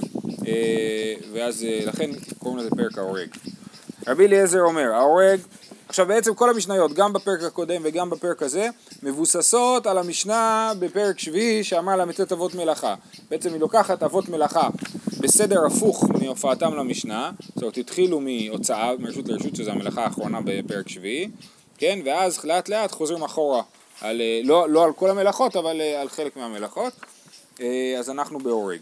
אה, 0.47 1.13
ואז 1.33 1.65
לכן 1.85 2.09
קוראים 2.39 2.59
לזה 2.59 2.69
פרק 2.69 2.97
ההורג. 2.97 3.29
רבי 4.09 4.25
אליעזר 4.25 4.61
אומר, 4.61 4.93
ההורג, 4.93 5.39
עכשיו 5.89 6.05
בעצם 6.05 6.33
כל 6.33 6.49
המשניות, 6.49 6.93
גם 6.93 7.13
בפרק 7.13 7.43
הקודם 7.43 7.81
וגם 7.83 8.09
בפרק 8.09 8.43
הזה, 8.43 8.69
מבוססות 9.03 9.87
על 9.87 9.97
המשנה 9.97 10.73
בפרק 10.79 11.19
שביעי 11.19 11.63
שאמר 11.63 11.95
ל"ט 11.95 12.31
אבות 12.31 12.55
מלאכה. 12.55 12.95
בעצם 13.29 13.49
היא 13.49 13.59
לוקחת 13.59 14.03
אבות 14.03 14.29
מלאכה 14.29 14.69
בסדר 15.19 15.65
הפוך 15.65 16.03
מהופעתם 16.21 16.73
למשנה, 16.73 17.31
זאת 17.47 17.57
אומרת 17.61 17.77
התחילו 17.77 18.19
מהוצאה, 18.19 18.91
מרשות 18.99 19.27
לרשות, 19.27 19.55
שזו 19.55 19.71
המלאכה 19.71 20.03
האחרונה 20.03 20.39
בפרק 20.45 20.89
שביעי, 20.89 21.29
כן, 21.77 21.99
ואז 22.05 22.45
לאט 22.45 22.69
לאט 22.69 22.91
חוזרים 22.91 23.23
אחורה, 23.23 23.61
על, 24.01 24.21
אה, 24.21 24.41
לא, 24.43 24.69
לא 24.69 24.83
על 24.83 24.93
כל 24.93 25.09
המלאכות, 25.09 25.55
אבל 25.55 25.81
אה, 25.81 26.01
על 26.01 26.09
חלק 26.09 26.37
מהמלאכות, 26.37 26.93
אה, 27.61 27.95
אז 27.99 28.09
אנחנו 28.09 28.39
בהורג. 28.39 28.79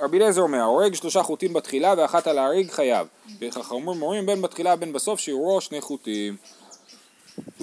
רבי 0.00 0.16
אליעזר 0.16 0.42
אומר, 0.42 0.58
ההורג 0.58 0.94
שלושה 0.94 1.22
חוטים 1.22 1.52
בתחילה 1.52 1.94
ואחת 1.98 2.26
על 2.26 2.38
ההריג 2.38 2.70
חייב. 2.70 3.06
וחכמים 3.40 3.88
אומרים 3.88 4.26
בין 4.26 4.42
בתחילה 4.42 4.76
בין 4.76 4.92
בסוף 4.92 5.20
שיעורו 5.20 5.60
שני 5.60 5.80
חוטים. 5.80 6.36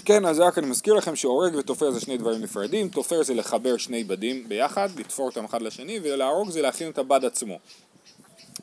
כן, 0.05 0.25
אז 0.25 0.39
רק 0.39 0.57
אני 0.57 0.67
מזכיר 0.67 0.93
לכם 0.93 1.15
שהורג 1.15 1.55
ותופר 1.55 1.91
זה 1.91 1.99
שני 1.99 2.17
דברים 2.17 2.41
נפרדים, 2.41 2.89
תופר 2.89 3.23
זה 3.23 3.33
לחבר 3.33 3.77
שני 3.77 4.03
בדים 4.03 4.49
ביחד, 4.49 4.89
לתפור 4.99 5.25
אותם 5.25 5.45
אחד 5.45 5.61
לשני, 5.61 5.99
ולהרוג 6.03 6.49
זה 6.49 6.61
להכין 6.61 6.89
את 6.89 6.97
הבד 6.97 7.25
עצמו. 7.25 7.59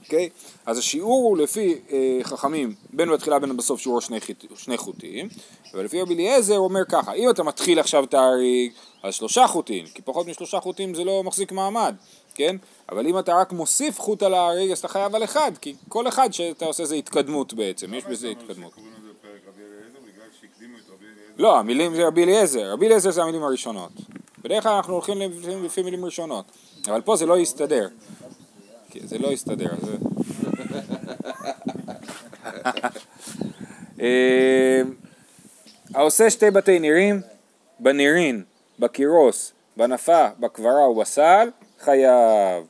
אוקיי? 0.01 0.29
אז 0.67 0.79
השיעור 0.79 1.23
הוא 1.29 1.39
לפי 1.39 1.79
אה, 1.93 2.19
חכמים, 2.23 2.75
בין 2.93 3.11
בתחילה 3.11 3.39
בין 3.39 3.57
בסוף 3.57 3.81
שיעור 3.81 4.01
שני, 4.01 4.19
שני 4.57 4.77
חוטים, 4.77 5.29
אבל 5.75 5.85
לפי 5.85 6.03
רבי 6.03 6.15
אליעזר 6.15 6.57
הוא 6.57 6.65
אומר 6.65 6.85
ככה, 6.85 7.13
אם 7.13 7.31
אתה 7.31 7.43
מתחיל 7.43 7.79
עכשיו 7.79 8.05
את 8.05 8.15
האריג, 8.15 8.73
אז 9.03 9.15
שלושה 9.15 9.47
חוטים, 9.47 9.87
כי 9.95 10.03
פחות 10.03 10.27
משלושה 10.27 10.61
חוטים 10.61 10.95
זה 10.95 11.05
לא 11.05 11.23
מחזיק 11.25 11.53
מעמד, 11.53 11.95
כן? 12.35 12.57
אבל 12.89 13.07
אם 13.07 13.19
אתה 13.19 13.35
רק 13.35 13.53
מוסיף 13.53 14.01
חוט 14.01 14.23
על 14.23 14.35
האריג, 14.35 14.71
אז 14.71 14.79
אתה 14.79 14.89
חייב 14.89 15.15
על 15.15 15.25
אחד, 15.25 15.53
כי 15.61 15.75
כל 15.89 16.09
אחד 16.09 16.33
שאתה 16.33 16.65
עושה 16.65 16.85
זה 16.85 16.95
התקדמות 16.95 17.55
בעצם, 17.55 17.95
יש 17.95 18.05
בזה 18.05 18.29
התקדמות. 18.29 18.73
לא, 21.39 21.59
המילים 21.59 21.95
זה 21.95 22.07
רבי 22.07 22.25
אליעזר, 22.25 22.73
רבי 22.73 22.87
אליעזר 22.87 23.11
זה 23.11 23.23
המילים 23.23 23.43
הראשונות. 23.43 23.93
בדרך 24.45 24.63
כלל 24.63 24.73
אנחנו 24.73 24.93
הולכים 24.93 25.19
לפי, 25.65 25.83
מילים 25.83 26.05
ראשונות, 26.05 26.45
אבל 26.87 27.01
פה 27.01 27.17
זה 27.17 27.27
לא 27.27 27.39
יסתדר. 27.39 27.89
זה 29.05 29.19
לא 29.19 29.29
יסתדר. 29.29 29.71
זה... 29.81 29.97
אה, 34.01 34.83
העושה 35.95 36.31
שתי 36.31 36.51
בתי 36.51 36.79
נירים, 36.79 37.21
בנירין, 37.81 38.45
בקירוס, 38.79 39.53
בנפה, 39.77 40.27
בקברה 40.41 40.89
ובסל, 40.89 41.49
חייב. 41.83 42.67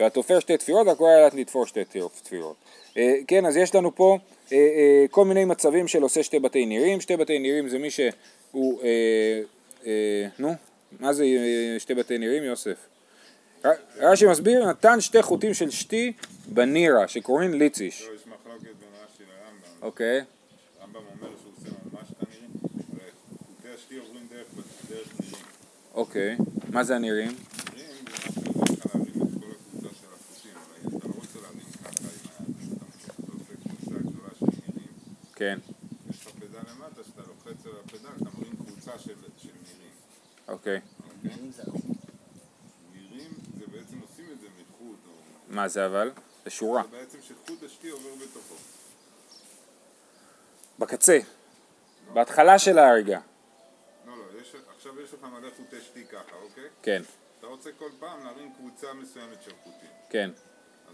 והתופר 0.00 0.40
שתי 0.40 0.56
תפירות, 0.56 0.88
הקורא 0.88 1.12
ילת 1.12 1.34
לתפור 1.34 1.66
שתי 1.66 1.80
תפירות. 2.22 2.54
אה, 2.96 3.14
כן, 3.26 3.46
אז 3.46 3.56
יש 3.56 3.74
לנו 3.74 3.94
פה 3.94 4.18
אה, 4.52 4.56
אה, 4.56 5.04
כל 5.10 5.24
מיני 5.24 5.44
מצבים 5.44 5.88
של 5.88 6.02
עושה 6.02 6.22
שתי 6.22 6.38
בתי 6.38 6.66
נירים. 6.66 7.00
שתי 7.00 7.16
בתי 7.16 7.38
נירים 7.38 7.68
זה 7.68 7.78
מי 7.78 7.88
שהוא, 7.90 8.82
נו, 10.38 10.54
מה 11.00 11.12
זה 11.12 11.24
שתי 11.78 11.94
בתי 11.94 12.18
נירים, 12.18 12.42
יוסף? 12.42 12.76
רש"י 13.96 14.26
מסביר, 14.26 14.66
נתן 14.70 15.00
שתי 15.00 15.22
חוטים 15.22 15.54
של 15.54 15.70
שתי 15.70 16.12
בנירה, 16.46 17.08
שקוראים 17.08 17.54
ליציש. 17.54 18.02
לא, 18.02 18.14
יש 18.14 18.20
מחלוקת 18.26 18.62
בין 18.62 18.88
רש"י 19.04 19.22
לרמב"ם. 19.22 19.82
אוקיי, 19.86 20.20
הרמב"ם 20.80 21.00
אומר 21.20 21.28
שהוא 21.40 21.52
עושה 21.58 21.68
ממש 21.92 22.08
תנירים, 22.18 22.50
וחוטי 22.94 23.68
השתי 23.74 23.96
עוברים 23.96 24.26
דרך 24.30 24.46
נירים. 25.20 25.44
אוקיי. 25.94 26.36
מה 26.72 26.84
זה 26.84 26.96
הנירים? 26.96 27.32
נירים 27.74 28.04
זה 28.04 28.12
מה 28.20 28.66
שנותן 28.66 28.72
לך 28.72 28.86
להרים 28.94 29.22
את 29.22 29.40
כל 29.40 29.50
הקבוצה 29.50 29.88
של 30.00 30.06
החוטים, 30.14 30.52
אבל 30.56 30.98
אתה 30.98 31.08
לא 31.08 31.14
רוצה 31.14 31.38
להרים 31.42 31.60
ככה 31.84 31.90
עם 32.00 32.06
היד, 32.06 32.20
אתה 32.26 32.84
אתה 33.24 33.32
עושה 33.32 33.52
קבוצה 33.62 33.98
גדולה 33.98 34.28
של 34.38 34.46
נירים. 34.66 34.92
כן, 35.42 35.58
יש 36.10 36.26
לך 36.26 36.32
פדל 36.34 36.58
למטה, 36.58 37.04
שאתה 37.04 37.22
לוחץ 37.28 37.66
על 37.66 37.72
הפדל, 37.84 38.08
אתה 38.22 38.38
מרים 38.38 38.56
קבוצה 38.56 38.98
של 38.98 39.14
של 39.36 39.48
נירים. 39.48 39.90
אוקיי. 40.48 40.80
אם 41.24 41.50
זה 41.50 41.62
החוק. 41.62 41.96
נירים 42.92 43.30
זה 43.58 43.66
בעצם 43.66 44.00
עושים 44.00 44.24
את 44.32 44.40
זה 44.40 44.46
מחוט, 44.60 44.98
או... 45.06 45.12
מה 45.48 45.68
זה 45.68 45.86
אבל? 45.86 46.10
זה 46.44 46.50
שורה. 46.50 46.82
זה 46.82 46.96
בעצם 46.96 47.18
שחוט 47.22 47.62
השתי 47.62 47.88
עובר 47.88 48.14
בתוכו. 48.14 48.54
בקצה. 50.78 51.18
בהתחלה 52.12 52.58
של 52.58 52.78
ההריגה. 52.78 53.20
לא, 54.06 54.12
לא, 54.18 54.40
יש, 54.40 54.54
עכשיו 54.76 55.00
יש 55.00 55.14
לך 55.14 55.22
מלא 55.22 55.48
חוטי 55.56 55.80
שתי 55.80 56.04
ככה, 56.04 56.36
אוקיי? 56.42 56.68
כן, 56.82 57.02
אתה 57.38 57.46
רוצה 57.46 57.70
כל 57.78 57.90
פעם 57.98 58.24
להרים 58.24 58.52
קבוצה 58.52 58.92
מסוימת 58.92 59.42
של 59.42 59.52
חוטים. 59.64 59.90
כן, 60.10 60.30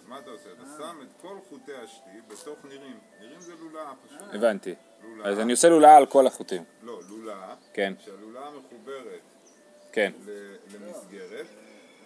מה 0.09 0.19
אתה 0.19 0.31
עושה? 0.31 0.49
אתה 0.53 0.62
שם 0.79 0.99
את 1.03 1.21
כל 1.21 1.37
חוטי 1.49 1.73
השתי 1.75 2.11
בתוך 2.29 2.65
נירים. 2.65 2.99
נירים 3.21 3.41
זה 3.41 3.55
לולאה 3.61 3.93
פשוט. 4.07 4.21
הבנתי. 4.33 4.75
לולאה. 5.03 5.29
אז 5.31 5.41
אני 5.41 5.53
עושה 5.53 5.69
לולאה 5.69 5.97
על 5.97 6.07
כל 6.07 6.27
החוטים. 6.27 6.65
לא, 6.83 7.00
לולאה. 7.09 7.55
כן, 7.73 7.93
שהלולאה 8.05 8.50
מחוברת 8.50 9.21
כן, 9.93 10.12
ל- 10.27 10.57
למסגרת. 10.75 11.47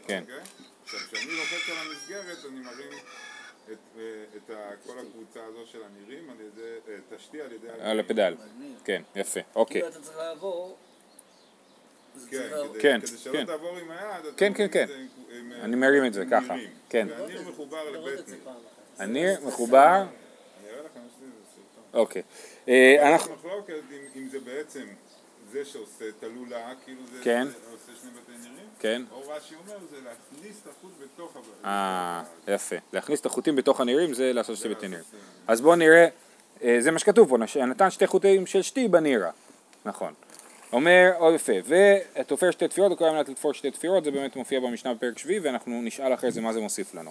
כן. 0.07 0.21
אוקיי? 0.23 0.41
עכשיו, 0.85 1.01
כשאני 1.01 1.33
לוחץ 1.37 1.69
על 1.71 1.87
המסגרת, 1.89 2.39
אני 2.51 2.61
מרים 2.61 2.93
את, 3.73 3.79
אה, 3.99 4.03
את 4.37 4.51
כל 4.87 4.99
הקבוצה 4.99 5.41
הזו 5.45 5.67
של 5.67 5.83
הנירים 5.83 6.31
על 6.31 6.37
ידי, 6.41 6.63
אה, 6.89 6.95
את 6.97 7.13
השתי 7.13 7.43
על 7.43 7.53
ידי... 7.53 7.69
על 7.81 8.01
הפדל. 8.01 8.37
כן, 8.85 9.03
יפה, 9.17 9.41
אוקיי. 9.55 9.81
כאילו 9.81 9.93
אתה 9.93 10.01
צריך 10.01 10.17
לעבור... 10.17 10.77
כן, 12.31 12.49
כן, 12.81 13.01
כדי 13.01 13.17
שלא 13.19 13.33
כן. 13.33 13.47
תעבור 13.47 13.79
עם 13.79 13.91
היד, 13.91 14.01
אתה 14.27 14.37
כן, 14.37 14.53
כן, 14.55 14.87
עם- 14.89 15.07
עם, 15.41 15.53
אה, 15.53 15.65
אני 15.65 15.77
מרים 15.77 16.05
את 16.05 16.13
זה 16.15 16.25
ככה. 16.31 16.55
נירים. 16.55 16.71
כן. 16.89 17.09
והניר 17.11 17.43
מחובר 17.49 17.79
אחת. 18.11 18.33
הניר 18.99 19.41
מחובר, 19.47 19.97
אני 19.97 20.69
אראה 20.71 20.83
לכם, 20.85 21.01
יש 21.07 21.13
לי 21.21 21.27
איזה 21.27 21.37
סרטון. 21.55 22.01
אוקיי. 22.01 22.23
אה, 22.69 23.13
אנחנו, 23.15 23.35
מחלוקת 23.35 23.75
אם, 24.17 24.29
זה 24.29 24.39
בעצם 24.41 24.85
זה 25.53 25.65
שעושה 25.65 26.09
את 26.09 26.23
הלולאה, 26.25 26.73
כאילו 26.85 27.01
זה, 27.13 27.19
כן. 27.25 27.47
זה 27.49 27.53
עושה 27.73 28.01
שני 28.01 28.11
בתי 28.11 28.33
נירים, 28.49 28.67
כן. 28.79 29.03
או 29.13 29.29
רש"י 29.29 29.55
אומר 29.55 29.79
זה 29.91 29.97
להכניס 30.05 30.57
את 30.63 30.69
החוט 30.79 30.93
בתוך 31.03 31.37
הבית. 31.37 31.65
אה, 31.65 32.23
יפה. 32.49 32.77
להכניס 32.93 33.21
את 33.21 33.27
החוטים 33.27 33.57
בתוך 33.57 33.81
הנירים 33.81 34.15
זה 34.15 34.33
לעשות 34.33 34.57
שתי 34.57 34.69
בתי 34.69 34.89
נירים. 34.89 35.05
לעשות, 35.05 35.21
אז 35.49 35.61
בואו 35.61 35.77
נראה, 35.77 36.09
אה, 36.63 36.77
זה 36.81 36.91
מה 36.91 36.99
שכתוב 36.99 37.29
פה, 37.29 37.39
נתן 37.67 37.91
שתי 37.91 38.07
חוטים 38.07 38.47
של 38.47 38.63
שתי 38.63 38.89
בנירה. 38.89 39.31
נכון. 39.85 40.15
אומר, 40.73 41.11
או 41.19 41.35
יפה, 41.35 41.53
ותופר 41.67 42.51
שתי 42.51 42.69
תפירות, 42.69 42.93
וקוראים 42.93 43.15
לה 43.15 43.21
לתפור 43.21 43.55
שתי 43.55 43.71
תפירות, 43.71 44.05
זה 44.05 44.11
באמת 44.11 44.37
מופיע 44.37 44.61
במשנה 44.61 44.95
בפרק 44.95 45.19
שביעי, 45.19 45.41
ואנחנו 45.41 45.83
נשאל 45.83 46.15
אחרי 46.15 46.31
זה 46.31 46.41
מה 46.41 46.53
זה 46.53 46.61
מוסיף 46.61 46.95
לנו. 46.95 47.11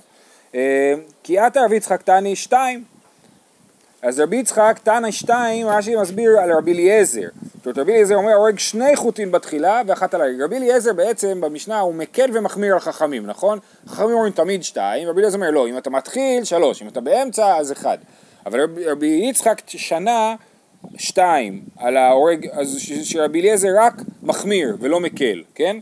אה, 0.55 0.93
כי 1.23 1.39
עתה 1.39 1.61
רבי 1.61 1.75
יצחק 1.75 2.01
תני 2.01 2.35
שתיים. 2.35 2.83
אז 4.01 4.19
רבי 4.19 4.35
יצחק 4.35 4.79
תנא 4.83 5.11
שתיים, 5.11 5.67
רש"י 5.67 5.95
מסביר 5.95 6.39
על 6.39 6.51
רבי 6.51 6.73
אליעזר. 6.73 7.27
זאת 7.57 7.65
אומרת, 7.65 7.77
רבי 7.77 7.91
אליעזר 7.91 8.15
אומר, 8.15 8.33
הורג 8.33 8.59
שני 8.59 8.95
חוטים 8.95 9.31
בתחילה 9.31 9.81
ואחת 9.87 10.13
על 10.13 10.21
הרגל. 10.21 10.43
רבי 10.43 10.57
אליעזר 10.57 10.93
בעצם 10.93 11.41
במשנה 11.41 11.79
הוא 11.79 11.93
מקל 11.93 12.29
ומחמיר 12.33 12.73
על 12.73 12.79
חכמים, 12.79 13.25
נכון? 13.25 13.59
חכמים 13.87 14.11
אומרים 14.11 14.33
תמיד 14.33 14.63
שתיים, 14.63 15.07
רבי 15.07 15.19
אליעזר 15.19 15.37
אומר 15.37 15.51
לא, 15.51 15.67
אם 15.67 15.77
אתה 15.77 15.89
מתחיל, 15.89 16.43
שלוש, 16.43 16.81
אם 16.81 16.87
אתה 16.87 17.01
באמצע, 17.01 17.57
אז 17.57 17.71
אחד. 17.71 17.97
אבל 18.45 18.59
רבי 18.85 19.21
יצחק 19.29 19.61
שנה 19.67 20.35
שתיים 20.97 21.61
על 21.77 21.97
ההורג, 21.97 22.47
אז 22.51 22.89
שרבי 23.03 23.41
אליעזר 23.41 23.69
רק 23.79 23.93
מחמיר 24.23 24.77
ולא 24.79 24.99
מקל, 24.99 25.43
כן? 25.55 25.77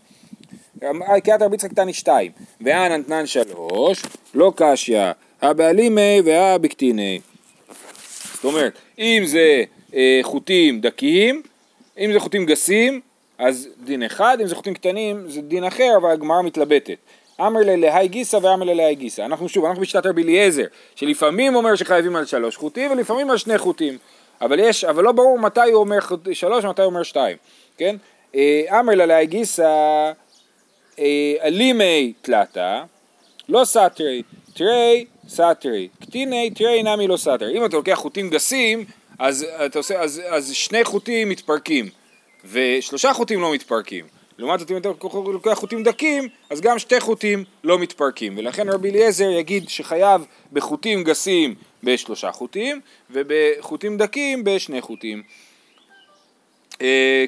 קריאת 1.23 1.41
רבי 1.41 1.55
יצחק 1.55 1.73
תני 1.73 1.93
שתיים, 1.93 2.31
והא 2.61 2.97
נתנן 2.97 3.25
שלוש, 3.25 4.03
לא 4.33 4.53
קשיא, 4.55 5.11
הבעלימי 5.41 6.21
והא 6.25 6.57
בקטיני. 6.57 7.19
זאת 8.33 8.43
אומרת, 8.43 8.73
אם 8.99 9.23
זה 9.25 9.63
אה, 9.95 10.19
חוטים 10.21 10.81
דקים, 10.81 11.41
אם 11.97 12.13
זה 12.13 12.19
חוטים 12.19 12.45
גסים, 12.45 13.01
אז 13.37 13.67
דין 13.83 14.03
אחד, 14.03 14.37
אם 14.41 14.47
זה 14.47 14.55
חוטים 14.55 14.73
קטנים, 14.73 15.23
זה 15.27 15.41
דין 15.41 15.63
אחר, 15.63 15.93
אבל 15.97 16.11
הגמרא 16.11 16.41
מתלבטת. 16.41 16.97
אמר 17.41 17.59
ללהי 17.59 18.07
גיסא 18.07 18.35
ואמר 18.35 18.65
ללהי 18.65 18.95
גיסא. 18.95 19.21
אנחנו 19.21 19.49
שוב, 19.49 19.65
אנחנו 19.65 19.81
בשיטת 19.81 20.05
רבי 20.05 20.23
אליעזר, 20.23 20.65
שלפעמים 20.95 21.55
אומר 21.55 21.75
שחייבים 21.75 22.15
על 22.15 22.25
שלוש 22.25 22.57
חוטים, 22.57 22.91
ולפעמים 22.91 23.29
על 23.29 23.37
שני 23.37 23.57
חוטים. 23.57 23.97
אבל 24.41 24.59
יש, 24.59 24.83
אבל 24.83 25.03
לא 25.03 25.11
ברור 25.11 25.39
מתי 25.39 25.71
הוא 25.71 25.79
אומר 25.79 25.99
שלוש 26.33 26.65
ומתי 26.65 26.81
הוא 26.81 26.89
אומר 26.89 27.03
שתיים, 27.03 27.37
כן? 27.77 27.95
אה, 28.35 28.79
אמר 28.79 28.93
ללהי 28.95 29.25
גיסא, 29.25 30.11
אה, 30.99 31.33
אלימי 31.41 32.13
תלתה, 32.21 32.83
לא 33.49 33.65
סתרי, 33.65 34.23
תרי 34.53 35.05
סתרי, 35.29 35.87
קטיני 36.01 36.49
תרי 36.49 36.83
נמי 36.83 37.07
לא 37.07 37.17
סתרי. 37.17 37.57
אם 37.57 37.65
אתה 37.65 37.75
לוקח 37.75 37.93
חוטים 37.93 38.29
גסים, 38.29 38.85
אז, 39.19 39.45
עושה, 39.75 40.01
אז, 40.01 40.21
אז 40.29 40.51
שני 40.53 40.83
חוטים 40.83 41.29
מתפרקים, 41.29 41.89
ושלושה 42.45 43.13
חוטים 43.13 43.41
לא 43.41 43.53
מתפרקים. 43.53 44.18
לעומת 44.39 44.59
זאת 44.59 44.71
אם 44.71 44.77
אתה 44.77 44.89
לוקח 45.13 45.53
חוטים 45.53 45.83
דקים, 45.83 46.27
אז 46.49 46.61
גם 46.61 46.79
שתי 46.79 46.99
חוטים 46.99 47.43
לא 47.63 47.79
מתפרקים. 47.79 48.37
ולכן 48.37 48.69
רבי 48.69 48.89
אליעזר 48.89 49.29
יגיד 49.29 49.69
שחייב 49.69 50.25
בחוטים 50.53 51.03
גסים 51.03 51.55
בשלושה 51.83 52.31
חוטים, 52.31 52.81
ובחוטים 53.09 53.97
דקים 53.97 54.43
בשני 54.43 54.81
חוטים. 54.81 55.23
אה, 56.81 57.25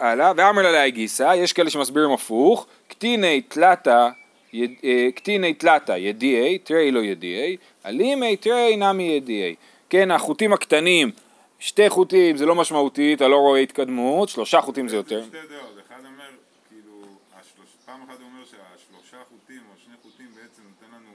הלאה, 0.00 0.32
ואמר 0.36 0.62
לה 0.62 0.72
להגיסה, 0.72 1.36
יש 1.36 1.52
כאלה 1.52 1.70
שמסבירים 1.70 2.12
הפוך, 2.12 2.66
קטיני 2.88 3.40
תלתה, 3.40 4.08
אה, 4.54 5.08
קטיני 5.14 5.54
תלתה 5.54 5.98
ידיעי, 5.98 6.58
תרי 6.58 6.90
לא 6.90 7.00
ידיעי, 7.00 7.56
אלימי 7.86 8.36
תרי 8.36 8.76
נמי 8.76 9.02
ידיעי. 9.02 9.54
כן, 9.90 10.10
החוטים 10.10 10.52
הקטנים, 10.52 11.10
שתי 11.58 11.90
חוטים 11.90 12.36
זה 12.36 12.46
לא 12.46 12.54
משמעותי, 12.54 13.14
אתה 13.14 13.28
לא 13.28 13.36
רואה 13.36 13.60
התקדמות, 13.60 14.28
שלושה 14.28 14.60
חוטים 14.60 14.88
זה 14.88 14.96
יותר. 14.96 15.22
שתי 15.22 15.36
דעות, 15.50 15.78
אחד 15.86 16.04
אומר, 16.04 16.30
כאילו, 16.68 16.92
השלוש, 17.32 17.68
פעם 17.86 18.00
אחת 18.08 18.18
הוא 18.18 18.26
אומר 18.32 18.44
שהשלושה 18.44 19.16
חוטים 19.28 19.60
או 19.70 19.76
שני 19.84 19.94
חוטים 20.02 20.26
בעצם 20.34 20.62
נותן 20.62 20.96
לנו 20.96 21.10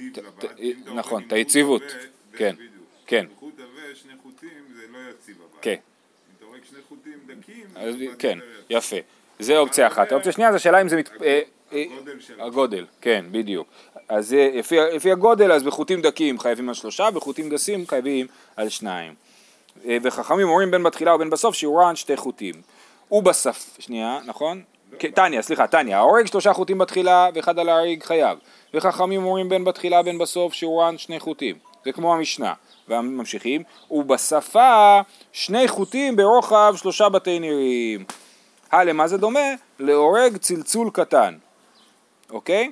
טיב 0.00 0.12
ת- 0.14 0.18
לבד. 0.18 0.46
ת- 0.54 0.58
אם 0.60 0.72
אתה 0.84 0.92
נכון, 0.92 1.22
את 1.26 1.32
היציבות. 1.32 1.82
עבה, 1.82 1.92
זה 2.32 2.38
כן. 2.38 2.54
כן. 3.06 3.26
חוט 3.40 3.54
עבה, 3.58 3.94
שני 3.94 4.12
חוטים, 4.22 4.48
זה 4.76 4.82
לא 4.92 4.98
יציב 5.10 5.36
הבד. 5.42 5.62
כן, 5.62 5.70
אם 5.70 5.76
אתה 6.38 6.44
הורג 6.44 6.60
שני 6.70 6.78
חוטים 6.88 7.12
דקים, 7.26 7.66
כן. 8.18 8.38
יפה. 8.70 8.96
זה 9.38 9.58
אופציה 9.58 9.86
אחת. 9.86 10.12
האופציה 10.12 10.30
השנייה 10.30 10.50
זה 10.50 10.56
השאלה 10.56 10.80
אם 10.80 10.88
זה... 10.88 10.96
מת- 10.96 11.22
אה, 11.22 11.40
אה, 11.72 11.84
הגודל 11.96 12.20
של... 12.20 12.40
הגודל, 12.40 12.86
כן, 13.00 13.24
בדיוק. 13.30 13.68
אז 14.08 14.28
זה, 14.28 14.50
לפי, 14.94 15.12
הגודל, 15.12 15.52
אז 15.52 15.62
בחוטים 15.62 16.02
דקים 16.02 16.38
חייבים 16.38 16.68
על 16.68 16.74
שלושה, 16.74 17.10
בחוטים 17.10 17.48
גסים 17.48 17.86
חייבים 17.86 18.26
על 18.56 18.68
שניים. 18.68 19.14
אה, 19.84 19.96
וחכמים 20.02 20.48
אומרים 20.48 20.70
בין 20.70 20.82
בתחילה 20.82 21.14
ובין 21.14 21.30
בסוף 21.30 21.54
שיעורן 21.54 21.96
שתי 21.96 22.16
חוטים. 22.16 22.54
ובסף, 23.12 23.76
שנייה, 23.78 24.18
נכון? 24.26 24.62
כן, 24.98 25.10
טניה, 25.10 25.42
סליחה, 25.42 25.66
טניה, 25.66 25.98
ההורג 25.98 26.26
שלושה 26.26 26.52
חוטים 26.52 26.78
בתחילה 26.78 27.28
ואחד 27.34 27.58
על 27.58 27.68
ההריג 27.68 28.02
חייב. 28.02 28.38
וחכמים 28.74 29.24
אומרים 29.24 29.48
בין 29.48 29.64
בתחילה 29.64 30.02
בין 30.02 30.18
בסוף 30.18 30.52
שיעורן 30.52 30.98
שני 30.98 31.20
חוטים. 31.20 31.56
זה 31.84 31.92
כמו 31.92 32.14
המשנה. 32.14 32.52
וממשיכים, 32.90 33.62
ובשפה 33.90 35.00
שני 35.32 35.68
חוטים 35.68 36.16
ברוחב 36.16 36.74
שלושה 36.76 37.08
בתי 37.08 37.38
נירים. 37.38 38.04
אה, 38.72 38.84
למה 38.84 39.08
זה 39.08 39.16
דומה? 39.16 39.54
להורג 39.78 40.36
צלצול 40.36 40.90
קטן, 40.92 41.34
אוקיי? 42.30 42.70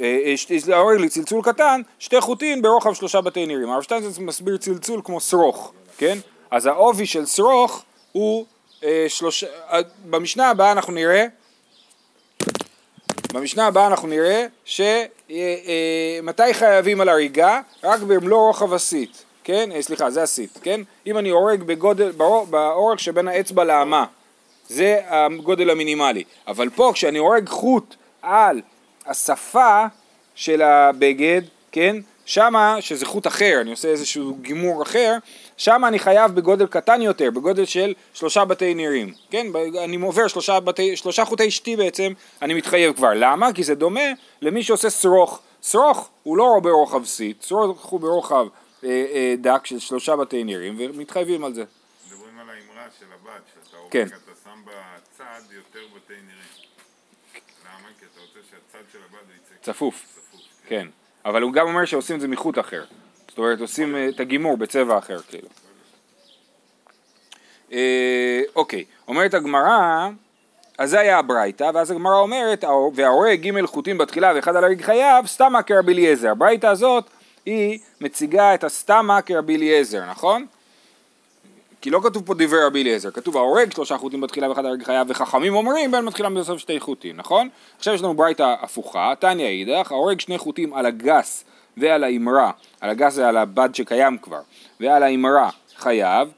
אה, 0.00 0.34
אה, 0.50 0.56
להורג 0.68 1.00
לצלצול 1.00 1.42
קטן, 1.42 1.80
שתי 1.98 2.20
חוטים 2.20 2.62
ברוחב 2.62 2.94
שלושה 2.94 3.20
בתי 3.20 3.46
נירים. 3.46 3.70
הרב 3.70 3.82
שטיינזרץ 3.82 4.18
מסביר 4.18 4.56
צלצול 4.56 5.00
כמו 5.04 5.20
שרוך, 5.20 5.72
כן? 5.98 6.18
אז 6.50 6.66
העובי 6.66 7.06
של 7.06 7.26
שרוך 7.26 7.84
הוא 8.12 8.46
אה, 8.84 9.06
שלושה, 9.08 9.46
אה, 9.72 9.80
במשנה 10.04 10.50
הבאה 10.50 10.72
אנחנו 10.72 10.92
נראה 10.92 11.26
במשנה 13.38 13.66
הבאה 13.66 13.86
אנחנו 13.86 14.08
נראה 14.08 14.46
שמתי 14.64 16.54
חייבים 16.54 17.00
על 17.00 17.08
הריגה? 17.08 17.60
רק 17.84 18.00
במלוא 18.00 18.46
רוחב 18.46 18.74
הסיט, 18.74 19.10
כן? 19.44 19.72
אה, 19.72 19.82
סליחה, 19.82 20.10
זה 20.10 20.22
הסיט, 20.22 20.50
כן? 20.62 20.80
אם 21.06 21.18
אני 21.18 21.30
הורג 21.30 21.62
בגודל, 21.62 22.10
באור- 22.10 22.46
באורך 22.46 23.00
שבין 23.00 23.28
האצבע 23.28 23.64
לאמה, 23.64 24.04
זה 24.68 25.00
הגודל 25.08 25.70
המינימלי. 25.70 26.24
אבל 26.48 26.70
פה 26.70 26.90
כשאני 26.94 27.18
הורג 27.18 27.48
חוט 27.48 27.94
על 28.22 28.60
השפה 29.06 29.84
של 30.34 30.62
הבגד, 30.62 31.42
כן? 31.72 31.96
שמה, 32.26 32.76
שזה 32.80 33.06
חוט 33.06 33.26
אחר, 33.26 33.58
אני 33.60 33.70
עושה 33.70 33.88
איזשהו 33.88 34.34
גימור 34.40 34.82
אחר, 34.82 35.16
שמה 35.58 35.88
אני 35.88 35.98
חייב 35.98 36.34
בגודל 36.34 36.66
קטן 36.66 37.02
יותר, 37.02 37.30
בגודל 37.30 37.64
של 37.64 37.94
שלושה 38.14 38.44
בתי 38.44 38.74
נירים, 38.74 39.14
כן? 39.30 39.46
אני 39.84 39.96
עובר 39.96 40.28
שלושה, 40.28 40.60
בתי, 40.60 40.96
שלושה 40.96 41.24
חוטי 41.24 41.50
שתי 41.50 41.76
בעצם, 41.76 42.12
אני 42.42 42.54
מתחייב 42.54 42.96
כבר. 42.96 43.10
למה? 43.14 43.52
כי 43.52 43.64
זה 43.64 43.74
דומה 43.74 44.00
למי 44.42 44.62
שעושה 44.62 44.90
שרוך. 44.90 45.40
שרוך 45.62 46.10
הוא 46.22 46.36
לא 46.36 46.60
ברוחב 46.62 47.04
סיט, 47.04 47.42
שרוך 47.42 47.84
הוא 47.84 48.00
ברוחב 48.00 48.46
אה, 48.84 48.88
אה, 48.88 49.34
דק 49.38 49.66
של 49.66 49.78
שלושה 49.78 50.16
בתי 50.16 50.44
נירים, 50.44 50.76
ומתחייבים 50.78 51.44
על 51.44 51.54
זה. 51.54 51.64
מדברים 52.06 52.38
על 52.38 52.46
האמרה 52.50 52.86
של 52.98 53.06
הבת, 53.14 53.42
שאתה 53.54 53.76
הורג, 53.76 53.92
כן. 53.92 54.06
אתה 54.06 54.32
שם 54.44 54.60
בצד 54.64 55.52
יותר 55.52 55.80
בתי 55.96 56.12
נירים. 56.12 56.68
למה? 57.64 57.88
כי 58.00 58.04
אתה 58.12 58.20
רוצה 58.20 58.38
שהצד 58.50 58.84
של 58.92 58.98
הבת 58.98 59.26
יצא 59.36 59.72
צפוף. 59.72 60.06
צפוף. 60.14 60.40
כן, 60.66 60.88
אבל 61.24 61.42
הוא 61.42 61.52
גם 61.52 61.66
אומר 61.66 61.84
שעושים 61.84 62.16
את 62.16 62.20
זה 62.20 62.28
מחוט 62.28 62.58
אחר. 62.58 62.84
זאת 63.38 63.44
אומרת, 63.44 63.60
עושים 63.60 63.96
אה, 63.96 64.08
את 64.08 64.20
הגימור 64.20 64.56
בצבע 64.56 64.98
אחר, 64.98 65.18
כאילו. 65.28 65.48
אה, 67.72 68.40
אוקיי, 68.56 68.84
אומרת 69.08 69.34
הגמרא, 69.34 70.08
אז 70.78 70.90
זה 70.90 71.00
היה 71.00 71.18
הברייתא, 71.18 71.70
ואז 71.74 71.90
הגמרא 71.90 72.18
אומרת, 72.18 72.64
"ההור- 72.64 72.92
וההורג 72.94 73.48
ג' 73.48 73.66
חוטים 73.66 73.98
בתחילה 73.98 74.32
ואחד 74.34 74.56
על 74.56 74.64
הריג 74.64 74.82
חייב, 74.82 75.26
סתמה 75.26 75.62
כרבי 75.62 75.92
אליעזר. 75.92 76.30
הברייתא 76.30 76.66
הזאת, 76.66 77.04
היא 77.46 77.78
מציגה 78.00 78.54
את 78.54 78.64
הסתמה 78.64 79.22
כרבי 79.22 79.56
אליעזר, 79.56 80.10
נכון? 80.10 80.46
כי 81.80 81.90
לא 81.90 82.00
כתוב 82.04 82.26
פה 82.26 82.34
דברי 82.34 82.64
רבי 82.64 82.82
אליעזר, 82.82 83.10
כתוב 83.10 83.36
ההורג 83.36 83.72
שלושה 83.72 83.98
חוטים 83.98 84.20
בתחילה 84.20 84.48
ואחד 84.48 84.64
הרגע 84.64 84.84
חייב 84.84 85.06
וחכמים 85.10 85.54
אומרים 85.54 85.90
בין 85.90 86.04
מתחילה 86.04 86.30
בסוף 86.30 86.58
שתי 86.58 86.80
חוטים, 86.80 87.16
נכון? 87.16 87.48
עכשיו 87.76 87.94
יש 87.94 88.02
לנו 88.02 88.14
ברייתא 88.14 88.54
הפוכה, 88.60 89.12
תניא 89.18 89.46
אידך, 89.46 89.92
ההורג 89.92 90.20
שני 90.20 90.38
חוטים 90.38 90.74
על 90.74 90.86
הגס 90.86 91.44
ועל 91.80 92.04
האמרה, 92.04 92.50
על 92.80 92.90
הגס 92.90 93.12
זה 93.12 93.28
על 93.28 93.36
הבד 93.36 93.74
שקיים 93.74 94.18
כבר, 94.18 94.40
ועל 94.80 95.02
האמרה 95.02 95.50
חייב, 95.76 96.28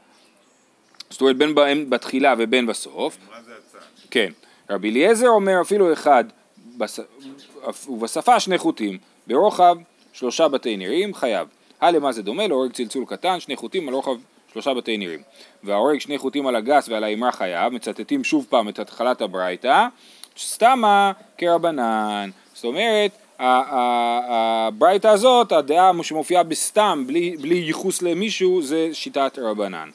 זאת 1.11 1.21
אומרת 1.21 1.37
בין 1.37 1.55
בתחילה 1.91 2.35
ובין 2.39 2.67
בסוף, 2.67 3.17
זה? 3.45 3.79
כן, 4.11 4.33
רבי 4.71 4.91
אליעזר 4.91 5.29
אומר 5.29 5.61
אפילו 5.61 5.93
אחד. 5.93 6.25
ובשפה 7.89 8.41
שני 8.41 8.59
חוטים, 8.59 8.99
ברוחב 9.27 9.77
שלושה 10.13 10.49
בתי 10.49 10.77
נירים 10.77 11.15
חייב. 11.15 11.49
הלמה 11.81 12.13
זה 12.13 12.23
דומה 12.23 12.47
להורג 12.47 12.73
צלצול 12.73 13.05
קטן, 13.09 13.41
שני 13.41 13.57
חוטים 13.57 13.89
על 13.89 13.95
רוחב 13.95 14.17
שלושה 14.53 14.75
בתי 14.75 14.97
נירים. 14.97 15.23
וההורג 15.65 15.99
שני 15.99 16.19
חוטים 16.19 16.47
על 16.47 16.57
הגס 16.57 16.89
ועל 16.89 17.05
האמרה 17.05 17.33
חייב, 17.33 17.73
מצטטים 17.73 18.25
שוב 18.25 18.47
פעם 18.51 18.69
את 18.69 18.79
התחלת 18.79 19.21
הברייתא, 19.21 19.87
סתמה 20.39 21.13
כרבנן. 21.39 22.31
זאת 22.55 22.65
אומרת, 22.65 23.11
הברייתא 23.41 25.09
הזאת, 25.09 25.53
הדעה 25.53 25.93
שמופיעה 26.03 26.43
בסתם, 26.43 27.05
בלי, 27.07 27.37
בלי 27.41 27.55
ייחוס 27.55 28.03
למישהו, 28.03 28.63
זה 28.63 28.89
שיטת 28.93 29.39
רבנן. 29.43 29.91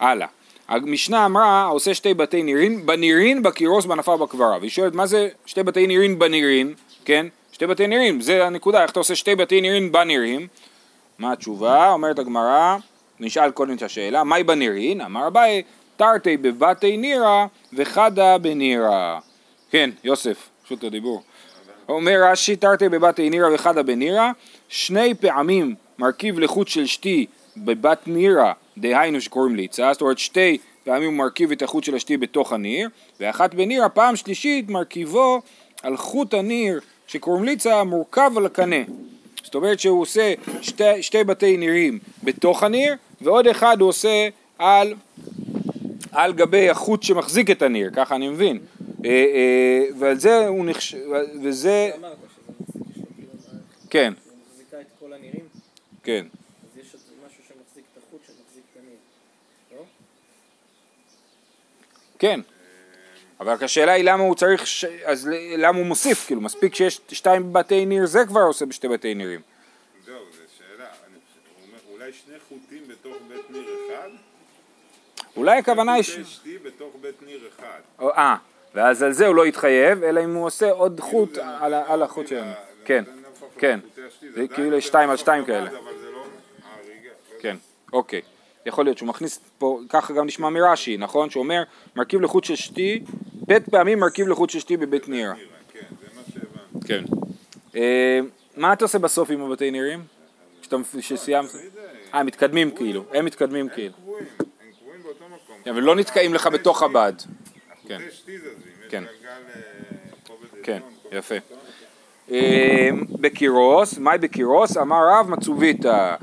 הלאה. 0.00 0.26
המשנה 0.68 1.26
אמרה, 1.26 1.64
עושה 1.64 1.94
שתי 1.94 2.14
בתי 2.14 2.42
נירין, 2.42 2.86
בנירין, 2.86 3.42
בקירוס, 3.42 3.84
בנפה, 3.84 4.16
בקברה. 4.16 4.58
והיא 4.60 4.70
שואלת, 4.70 4.94
מה 4.94 5.06
זה 5.06 5.28
שתי 5.46 5.62
בתי 5.62 5.86
נירין 5.86 6.18
בנירין? 6.18 6.74
כן? 7.04 7.26
שתי 7.52 7.66
בתי 7.66 7.86
נירין, 7.86 8.20
זה 8.20 8.46
הנקודה, 8.46 8.82
איך 8.82 8.90
אתה 8.90 9.00
עושה 9.00 9.14
שתי 9.14 9.34
בתי 9.34 9.60
נירין 9.60 9.92
בנירין? 9.92 10.46
מה 11.18 11.32
התשובה? 11.32 11.92
אומרת 11.92 12.18
הגמרא, 12.18 12.76
נשאל 13.20 13.50
קודם 13.50 13.76
את 13.76 13.82
השאלה, 13.82 14.24
מהי 14.24 14.44
בנירין? 14.44 15.00
אמר 15.00 15.26
אביי, 15.26 15.62
תרתי 15.96 16.36
בבתי 16.36 16.96
נירא 16.96 17.46
וחדה 17.72 18.38
בנירא. 18.38 19.18
כן, 19.70 19.90
יוסף, 20.04 20.48
רשות 20.64 20.84
הדיבור. 20.84 21.22
אומר 21.88 22.20
רש"י, 22.24 22.56
תרתי 22.56 22.88
בבתי 22.88 23.30
נירא 23.30 23.48
וחדה 23.54 23.82
בנירא, 23.82 24.30
שני 24.68 25.14
פעמים 25.14 25.74
מרכיב 25.98 26.38
לחוט 26.38 26.68
של 26.68 26.86
שתי 26.86 27.26
בבת 27.56 27.98
נירא, 28.06 28.52
דהיינו 28.78 29.20
שקוראים 29.20 29.56
ליצה, 29.56 29.92
זאת 29.92 30.02
אומרת 30.02 30.18
שתי 30.18 30.58
פעמים 30.84 31.08
הוא 31.08 31.18
מרכיב 31.18 31.52
את 31.52 31.62
החוט 31.62 31.84
של 31.84 31.94
השתי 31.94 32.16
בתוך 32.16 32.52
הניר, 32.52 32.88
ואחת 33.20 33.54
בנירא, 33.54 33.88
פעם 33.88 34.16
שלישית 34.16 34.70
מרכיבו 34.70 35.42
על 35.82 35.96
חוט 35.96 36.34
הניר 36.34 36.80
שקוראים 37.06 37.44
ליצה 37.44 37.84
מורכב 37.84 38.32
על 38.36 38.46
הקנה. 38.46 38.82
זאת 39.42 39.54
אומרת 39.54 39.80
שהוא 39.80 40.02
עושה 40.02 40.34
שתי, 40.62 41.02
שתי 41.02 41.24
בתי 41.24 41.56
נירים 41.56 41.98
בתוך 42.22 42.62
הניר, 42.62 42.94
ועוד 43.20 43.46
אחד 43.46 43.80
הוא 43.80 43.88
עושה 43.88 44.28
על, 44.58 44.94
על 46.12 46.32
גבי 46.32 46.70
החוט 46.70 47.02
שמחזיק 47.02 47.50
את 47.50 47.62
הניר, 47.62 47.90
ככה 47.94 48.16
אני 48.16 48.28
מבין. 48.28 48.58
אה, 49.04 49.10
אה, 49.10 49.84
ועל 49.98 50.18
זה 50.18 50.46
הוא 50.46 50.66
נחש... 50.66 50.94
וזה... 51.42 51.90
כאילו, 53.16 53.32
כן, 53.90 54.12
היא 54.24 54.32
מחזיקה 54.50 54.80
את 54.80 54.86
כל 55.00 55.12
הנירים, 55.12 55.44
כן. 56.02 56.26
אז 56.72 56.78
יש 56.78 56.94
עוד 56.94 57.02
משהו 57.26 57.42
שמחזיק 57.48 57.84
את 57.92 58.02
החוט 58.02 58.20
שמחזיק 58.26 58.62
את 58.72 58.76
הניר, 58.80 58.96
לא? 59.76 59.84
כן. 62.18 62.40
אבל 63.40 63.54
השאלה 63.64 63.92
היא 63.92 64.04
למה 64.04 64.22
הוא 64.22 64.34
צריך, 64.34 64.66
ש... 64.66 64.84
אז 64.84 65.28
למה 65.56 65.78
הוא 65.78 65.86
מוסיף, 65.86 66.26
כאילו 66.26 66.40
מספיק 66.40 66.74
שיש 66.74 67.00
שתיים 67.08 67.52
בתי 67.52 67.86
ניר, 67.86 68.06
זה 68.06 68.18
כבר 68.28 68.40
עושה 68.40 68.66
בשתי 68.66 68.88
בתי 68.88 69.14
נירים. 69.14 69.40
זהו, 70.06 70.14
זו 70.32 70.38
שאלה. 70.58 70.84
אני 70.84 71.14
חושב- 71.28 71.90
אולי 71.92 72.12
שני 72.12 72.34
חוטים 72.48 72.82
בתוך 72.88 73.16
בית 73.28 73.50
ניר 73.50 73.64
אחד? 73.88 74.08
אולי 75.36 75.58
הכוונה 75.58 75.92
היא... 75.92 76.02
ש- 76.02 76.10
חוטי 76.10 76.24
שתי 76.24 76.58
בתוך 76.58 76.94
בית 77.00 77.22
ניר 77.22 77.48
אחד. 77.56 77.80
אה, 78.00 78.36
ואז 78.74 79.02
על 79.02 79.12
זה 79.12 79.26
הוא 79.26 79.34
לא 79.34 79.46
יתחייב, 79.46 80.02
אלא 80.02 80.24
אם 80.24 80.34
הוא 80.34 80.46
עושה 80.46 80.70
עוד 80.70 81.00
חוט 81.00 81.34
זה 81.34 81.42
על 81.86 82.02
החוט 82.02 82.26
שלנו. 82.28 82.50
כן, 82.84 83.04
כן. 83.58 83.80
זה 84.34 84.48
כאילו 84.48 84.80
שתיים 84.82 85.10
על 85.10 85.16
שתיים 85.16 85.44
כאלה. 85.44 85.70
לא 85.72 85.78
כן, 87.40 87.56
אוקיי. 87.92 88.20
יכול 88.66 88.84
להיות 88.84 88.98
שהוא 88.98 89.08
מכניס 89.08 89.40
פה, 89.58 89.80
ככה 89.88 90.12
גם 90.14 90.26
נשמע 90.26 90.48
מרש"י, 90.48 90.96
נכון? 90.96 91.30
שהוא 91.30 91.42
אומר, 91.42 91.62
מרכיב 91.96 92.20
לחוט 92.20 92.44
של 92.44 92.56
שתי, 92.56 93.04
בית 93.46 93.68
פעמים 93.68 93.98
מרכיב 94.00 94.28
לחוט 94.28 94.50
של 94.50 94.58
שתי 94.60 94.76
בבית 94.76 95.08
נירה. 95.08 95.34
כן, 95.72 95.80
זה 96.00 96.06
מה 96.16 96.22
שהבנתי. 96.32 96.88
כן. 96.88 97.04
אה, 97.76 98.20
מה 98.56 98.72
אתה 98.72 98.84
עושה 98.84 98.98
בסוף 98.98 99.30
עם 99.30 99.40
הבתי 99.42 99.70
נירים? 99.70 100.04
כשסיימת? 100.98 101.48
זה- 101.50 101.58
אה, 102.14 102.20
הם 102.20 102.26
מתקדמים 102.26 102.70
כאילו, 102.70 103.04
הם 103.14 103.24
מתקדמים 103.24 103.68
כאילו. 103.68 103.94
הם 103.96 104.02
קבועים, 104.02 104.26
הם 104.40 104.66
קבועים 104.80 105.02
באותו 105.02 105.24
מקום. 105.24 105.56
כן, 105.64 105.70
אבל 105.70 105.80
לא 105.82 105.96
נתקעים 105.96 106.34
לך 106.34 106.46
בתוך 106.46 106.82
הבד. 106.82 107.12
כן. 107.88 107.98
כן. 108.88 109.04
אה, 109.04 110.62
כן, 110.62 110.80
יפה. 111.12 111.34
אה, 112.30 112.88
בקירוס, 113.20 113.98
מהי 113.98 114.18
בקירוס? 114.18 114.76
אמר 114.76 115.08
רב 115.08 115.30
מצוביתא. 115.30 116.16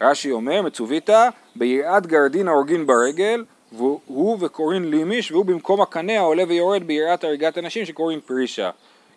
רש"י 0.00 0.30
אומר, 0.30 0.62
מצוביתא, 0.62 1.28
ביראת 1.56 2.06
גרדין 2.06 2.48
ההורגין 2.48 2.86
ברגל, 2.86 3.44
והוא 3.72 4.38
וקוראים 4.40 4.84
לימיש, 4.84 5.32
והוא 5.32 5.44
במקום 5.44 5.80
הקנה 5.80 6.18
העולה 6.18 6.44
ויורד 6.48 6.86
ביראת 6.86 7.24
הריגת 7.24 7.58
אנשים 7.58 7.84
שקוראים 7.84 8.20
פרישה. 8.20 8.70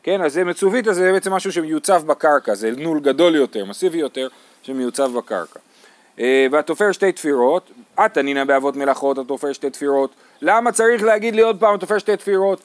כן, 0.04 0.22
אז 0.22 0.34
זה 0.34 0.44
מצוביתא 0.44 0.94
זה 0.94 1.12
בעצם 1.12 1.34
משהו 1.34 1.52
שמיוצב 1.52 2.04
בקרקע, 2.06 2.56
זה 2.56 2.72
נול 2.78 3.00
גדול 3.00 3.36
יותר, 3.36 3.66
מסיבי 3.66 3.98
יותר, 3.98 4.28
שמיוצב 4.64 5.12
בקרקע. 5.18 5.60
אה, 6.20 6.48
והתופר 6.52 6.92
שתי 6.92 7.12
תפירות, 7.12 7.72
את 8.06 8.14
תנינא 8.14 8.44
באבות 8.44 8.76
מלאכות, 8.76 9.18
התופר 9.18 9.54
שתי 9.54 9.70
תפירות. 9.70 10.16
למה 10.42 10.72
צריך 10.72 11.04
להגיד 11.04 11.36
לי 11.36 11.42
עוד 11.42 11.60
פעם 11.60 11.76
התופר 11.76 11.98
שתי 11.98 12.18
תפירות? 12.18 12.62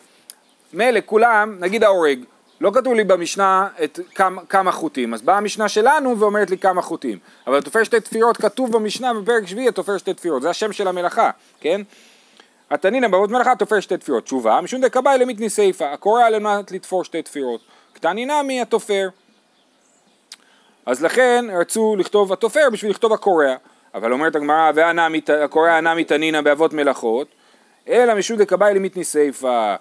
מילא 0.72 1.00
כולם, 1.06 1.56
נגיד 1.60 1.84
ההורג, 1.84 2.18
לא 2.60 2.70
כתוב 2.74 2.94
לי 2.94 3.04
במשנה 3.04 3.68
את 3.84 4.00
כמה, 4.14 4.42
כמה 4.48 4.72
חוטים, 4.72 5.14
אז 5.14 5.22
באה 5.22 5.36
המשנה 5.36 5.68
שלנו 5.68 6.18
ואומרת 6.18 6.50
לי 6.50 6.58
כמה 6.58 6.82
חוטים, 6.82 7.18
אבל 7.46 7.58
התופר 7.58 7.82
שתי 7.84 8.00
תפירות 8.00 8.36
כתוב 8.36 8.72
במשנה 8.72 9.14
בפרק 9.14 9.46
שביעי 9.46 9.68
התופר 9.68 9.98
שתי 9.98 10.14
תפירות, 10.14 10.42
זה 10.42 10.50
השם 10.50 10.72
של 10.72 10.88
המלאכה, 10.88 11.30
כן? 11.60 11.80
התנינא 12.70 13.08
בעבוד 13.08 13.32
מלאכה 13.32 13.56
תופר 13.56 13.80
שתי 13.80 13.96
תפירות. 13.96 14.24
תשובה, 14.24 14.60
משום 14.60 14.80
דקבאי 14.80 15.18
למיתני 15.18 15.50
סיפא, 15.50 15.84
הקורא 15.84 16.22
על 16.22 16.34
לתפור 16.70 17.04
שתי 17.04 17.22
תפירות. 17.22 17.60
קטני 17.92 18.24
נמי 18.24 18.60
התופר. 18.60 19.08
אז 20.86 21.02
לכן 21.02 21.44
רצו 21.60 21.96
לכתוב 21.98 22.32
התופר 22.32 22.68
בשביל 22.72 22.90
לכתוב 22.90 23.12
הקורע. 23.12 23.54
אבל 23.94 24.12
אומרת 24.12 24.36
הגמרא, 24.36 24.70
והנמי- 24.74 25.20
הקורע 25.44 25.70
הנמי 25.70 26.04
תנינא 26.04 26.40
באבות 26.40 26.72
מלאכות, 26.72 27.28
אלא 27.88 28.14
משום 28.14 28.36
דקבאי 28.36 28.74
למיתני 28.74 29.04
סיפא. 29.04 29.76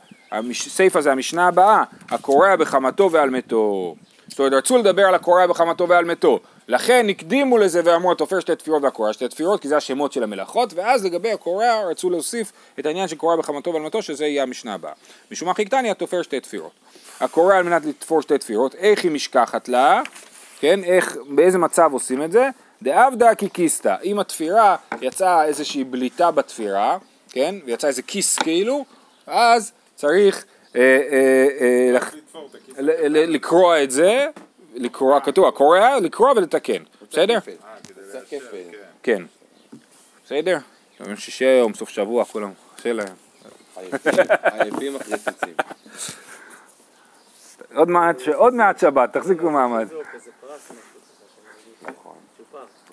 סיפא 0.54 1.02
זה 1.02 1.12
המשנה 1.12 1.48
הבאה, 1.48 1.84
הקורע 2.10 2.56
בחמתו 2.56 3.12
ועל 3.12 3.30
מתו. 3.30 3.96
זאת 4.28 4.40
אומרת, 4.40 4.54
רצו 4.54 4.78
לדבר 4.78 5.06
על 5.06 5.16
הקורע 5.16 5.48
בחמתו 5.48 5.90
ועל 5.90 6.06
מתו. 6.06 6.40
לכן 6.68 7.06
הקדימו 7.10 7.58
לזה 7.58 7.82
ואמרו 7.84 8.12
התופר 8.12 8.40
שתי 8.40 8.56
תפירות 8.56 8.84
והקורע 8.84 9.14
שתי 9.14 9.28
תפירות, 9.28 9.62
כי 9.62 9.68
זה 9.68 9.78
השמות 9.78 10.14
של 10.14 10.24
המלאכות, 10.24 10.74
ואז 10.74 11.06
לגבי 11.06 11.32
הקורע 11.32 11.84
רצו 11.90 12.10
להוסיף 12.10 12.52
את 12.80 12.86
העניין 12.86 13.08
של 13.08 13.16
קורע 13.16 13.36
בחמתו 13.36 13.74
ועל 13.74 13.82
מתו, 13.82 14.02
שזה 14.02 14.26
יהיה 14.26 14.44
המשנה 14.44 14.74
הבאה. 14.74 14.92
משום 15.32 15.48
מה 15.48 15.54
חיכתני 15.54 15.92
התופר 15.92 16.22
שתי 16.22 16.40
תפירות. 16.40 16.72
הקורע 17.20 17.58
על 17.58 17.64
מנת 17.64 17.86
לתפור 17.86 18.22
שתי 18.22 18.38
תפירות, 18.38 18.76
איך 18.76 19.04
היא 19.04 19.12
משכחת 19.12 19.70
לה, 19.70 20.02
כן, 20.60 20.84
איך, 20.84 21.18
באיזה 21.30 21.58
מצב 21.58 21.90
עושים 21.94 22.24
את 22.24 22.32
זה? 22.32 22.50
דאבדא 22.82 23.34
קיקיסתא, 23.34 23.96
אם 24.04 24.20
התפירה 24.20 24.76
יצאה 25.02 25.46
איזושהי 25.46 25.84
בליטה 25.84 26.32
בתפירה, 26.32 26.98
כן, 27.36 27.56
ויצא 27.66 27.88
איזה 27.88 28.02
כיס 28.02 28.40
כאילו, 28.40 28.86
אז 29.28 29.72
צריך 29.96 30.46
אה, 30.76 30.82
אה, 31.12 31.48
אה, 31.62 33.26
לקרוע 33.28 33.84
את 33.84 33.92
זה, 33.92 34.28
לקרוע, 34.76 35.20
כתוב 35.22 35.46
הקורע, 35.46 36.00
לקרוע 36.00 36.32
ולתקן, 36.36 36.84
בסדר? 37.12 37.40
כן. 38.30 38.38
כן. 39.04 39.24
בסדר? 40.26 40.58
יום 41.00 41.16
שישי 41.16 41.46
היום, 41.46 41.74
סוף 41.74 41.90
שבוע, 41.90 42.26
כולם, 42.26 42.52
קשה 42.78 42.94
להם. 42.94 43.08
עייפים- 43.78 44.14
עייפים 44.44 44.96
אחרי 44.96 45.18
ציצים. 45.18 45.54
עוד 47.76 47.90
מעט, 47.90 48.20
ש- 48.20 48.28
עוד 48.30 48.54
מעט 48.54 48.80
שבת, 48.80 49.14
תחזיקו 49.14 49.50
מעמד. 49.50 49.88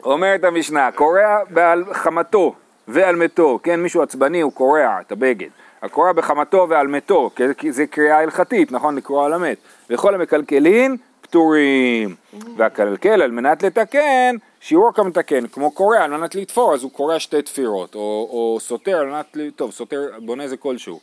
אומרת 0.05 0.45
המשנה, 0.45 0.93
קורע 0.93 1.39
בעל 1.51 1.95
חמתו 1.95 2.55
ועל 2.89 3.17
מתו, 3.17 3.59
כן, 3.63 3.81
מישהו 3.81 4.03
עצבני 4.03 4.41
הוא 4.41 4.53
קורע 4.53 5.01
את 5.01 5.13
הבגד. 5.13 5.49
הקורע 5.83 6.13
בחמתו 6.13 6.67
ועל 6.69 6.87
מתו, 6.87 7.31
כי 7.59 7.73
זה- 7.73 7.87
קריאה 7.87 8.19
הלכתית, 8.19 8.73
נכון? 8.73 8.97
לקרוע 8.97 9.27
על 9.27 9.33
המת. 9.33 9.57
וכל 9.91 10.15
המקלקלין 10.15 10.97
פטורים. 11.21 12.15
והקלקל 12.57 13.23
על 13.23 13.31
מנת 13.31 13.63
לתקן, 13.63 14.37
שיעור 14.61 14.93
כמתקן, 14.95 15.47
כמו 15.47 15.71
קורע 15.71 15.99
על 15.99 16.11
מנת 16.11 16.35
לתפור, 16.35 16.75
אז 16.75 16.83
הוא 16.83 16.91
קורע 16.93 17.19
שתי 17.19 17.43
תפירות, 17.43 17.95
או, 17.95 18.01
או 18.31 18.59
סותר 18.61 18.97
על 18.99 19.07
מנת, 19.07 19.27
טוב, 19.57 19.71
סותר, 19.71 20.01
בונה 20.19 20.49
זה 20.49 20.57
כלשהו. 20.57 21.01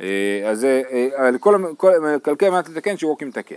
אה, 0.00 0.06
אז 0.46 0.60
זה, 0.60 0.82
אה, 0.92 1.38
כל 1.40 1.54
המ- 1.54 1.74
כל 1.76 1.90
המקלקל 1.94 2.46
על 2.46 2.52
מנת 2.52 2.68
לתקן, 2.68 2.96
שיעור 2.96 3.18
כמתקן. 3.18 3.54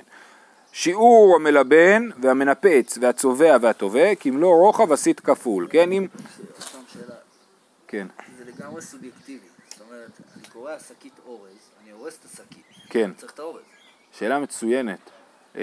שיעור 0.71 1.35
המלבן 1.35 2.09
והמנפץ 2.21 2.97
והצובע 3.01 3.57
והטובע, 3.61 4.15
כמלוא 4.19 4.55
רוחב 4.55 4.91
הסית 4.91 5.19
כפול, 5.19 5.67
כן? 5.69 5.91
אם... 5.91 6.07
כן, 7.93 8.07
זה 8.37 8.43
לגמרי 8.45 8.81
סובייקטיבי. 8.81 9.45
זאת 9.69 9.81
אומרת, 9.81 10.09
אני 10.37 10.47
קורא 10.53 10.71
שקית 10.87 11.13
אורז, 11.25 11.69
אני 11.83 11.91
הורס 11.91 12.17
את 12.19 12.25
השקית. 12.25 12.63
כן. 12.89 13.03
אני 13.03 13.13
צריך 13.13 13.33
את 13.33 13.39
האורז. 13.39 13.61
שאלה 14.11 14.39
מצוינת. 14.39 14.99
אה, 15.55 15.61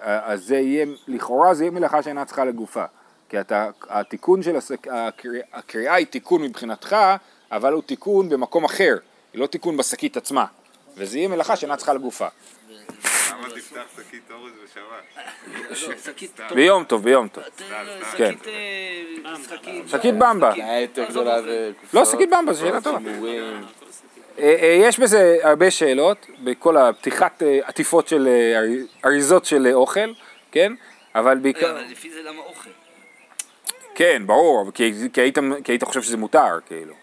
אה, 0.00 0.32
אז 0.32 0.44
זה 0.44 0.56
יהיה, 0.56 0.86
לכאורה 1.08 1.54
זה 1.54 1.64
יהיה 1.64 1.70
מלאכה 1.70 2.02
שאינה 2.02 2.24
צריכה 2.24 2.44
לגופה. 2.44 2.84
כי 3.28 3.40
אתה, 3.40 3.70
התיקון 3.88 4.42
של 4.42 4.56
השק, 4.56 4.88
הקריאה, 4.90 5.46
הקריאה 5.52 5.94
היא 5.94 6.06
תיקון 6.06 6.42
מבחינתך, 6.42 6.96
אבל 7.50 7.72
הוא 7.72 7.82
תיקון 7.82 8.28
במקום 8.28 8.64
אחר, 8.64 8.96
היא 9.32 9.40
לא 9.40 9.46
תיקון 9.46 9.76
בשקית 9.76 10.16
עצמה. 10.16 10.46
וזה 10.96 11.18
יהיה 11.18 11.28
מלאכה 11.28 11.56
שאינה 11.56 11.76
צריכה 11.76 11.94
לגופה. 11.94 12.28
למה 13.56 13.84
תפתח 13.84 14.02
שקית 14.08 14.22
אורז 14.30 14.52
בשבת? 14.64 15.24
לא. 16.50 16.54
ביום 16.54 16.84
טוב, 16.84 17.02
ביום 17.02 17.28
טוב. 17.28 17.44
כן. 18.16 18.32
שקית 18.32 18.46
אה. 19.26 19.88
שקית 19.88 20.14
במבה. 20.14 20.52
לא 21.92 22.04
שקית 22.04 22.30
במבה, 22.30 22.52
זו 22.52 22.60
שאלה 22.60 22.80
טובה. 22.80 22.98
אה, 24.38 24.56
אה, 24.62 24.76
יש 24.80 24.98
בזה 25.00 25.38
הרבה 25.42 25.70
שאלות, 25.70 26.26
בכל 26.44 26.76
הפתיחת 26.76 27.42
עטיפות 27.64 28.08
של 28.08 28.28
ארי- 28.56 28.86
אריזות 29.04 29.44
של 29.44 29.68
אוכל, 29.72 30.12
כן? 30.52 30.72
אבל 31.14 31.38
בעיקר... 31.38 31.70
אבל 31.70 31.84
לפי 31.90 32.10
זה 32.12 32.22
למה 32.22 32.42
אוכל? 32.42 32.70
כן, 33.94 34.22
ברור, 34.26 34.62
אבל 34.62 34.70
כי, 34.70 34.92
כי, 35.12 35.20
היית, 35.20 35.38
כי 35.64 35.72
היית 35.72 35.84
חושב 35.84 36.02
שזה 36.02 36.16
מותר, 36.16 36.58
כאילו. 36.66 36.94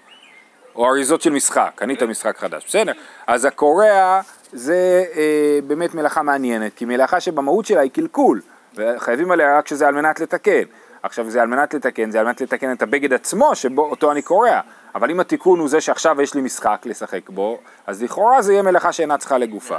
או 0.76 0.90
אריזות 0.90 1.22
של 1.22 1.30
משחק, 1.30 1.72
קנית 1.76 2.04
משחק 2.04 2.38
חדש, 2.38 2.64
בסדר. 2.68 2.92
אז 3.28 3.46
הקורע 3.46 4.22
זה 4.54 5.06
אה, 5.16 5.60
באמת 5.68 5.96
מלאכה 5.96 6.22
מעניינת, 6.22 6.72
כי 6.76 6.86
מלאכה 6.86 7.20
שבמהות 7.20 7.66
שלה 7.66 7.82
היא 7.82 7.92
קלקול, 7.92 8.42
וחייבים 8.76 9.32
עליה 9.32 9.58
רק 9.58 9.68
שזה 9.68 9.88
על 9.88 9.94
מנת 9.94 10.20
לתקן. 10.20 10.64
עכשיו 11.04 11.30
זה 11.30 11.42
על 11.42 11.48
מנת 11.48 11.74
לתקן, 11.74 12.12
זה 12.12 12.20
על 12.20 12.26
מנת 12.26 12.42
לתקן 12.42 12.72
את 12.72 12.82
הבגד 12.82 13.14
עצמו 13.14 13.56
שבו 13.56 13.90
אותו 13.90 14.12
אני 14.12 14.22
קורע. 14.22 14.62
אבל 14.96 15.12
אם 15.12 15.20
התיקון 15.20 15.60
הוא 15.60 15.70
זה 15.70 15.82
שעכשיו 15.82 16.22
יש 16.22 16.34
לי 16.34 16.42
משחק 16.42 16.82
לשחק 16.86 17.30
בו, 17.30 17.60
אז 17.88 18.04
לכאורה 18.04 18.42
זה 18.42 18.54
יהיה 18.54 18.64
מלאכה 18.64 18.92
שאינה 18.92 19.18
צריכה 19.18 19.38
לגופה. 19.38 19.78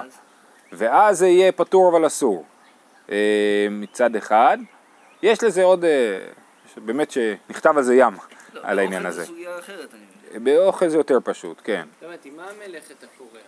ואז 0.73 1.19
זה 1.19 1.27
יהיה 1.27 1.53
פטור 1.53 1.91
אבל 1.91 2.07
אסור. 2.07 2.45
אה, 3.11 3.67
מצד 3.71 4.17
אחד. 4.17 4.59
יש 5.23 5.43
לזה 5.43 5.65
עוד, 5.65 5.85
אה, 5.85 6.19
באמת 6.77 7.11
שנכתב 7.11 7.77
על 7.77 7.83
זה 7.83 7.95
ים, 7.95 8.15
לא, 8.55 8.61
על 8.65 8.79
העניין 8.79 9.07
הזה. 9.07 9.21
זה 9.21 9.27
סוגיה 9.27 9.59
אחרת, 9.59 9.95
אני 9.95 10.03
מבין. 10.31 10.45
באוכל 10.45 10.89
זה 10.89 10.97
יותר 10.97 11.19
פשוט, 11.25 11.61
כן. 11.65 11.87
הבנתי, 12.03 12.31
מה 12.31 12.43
המלאכת 12.43 13.05
הקורע? 13.05 13.41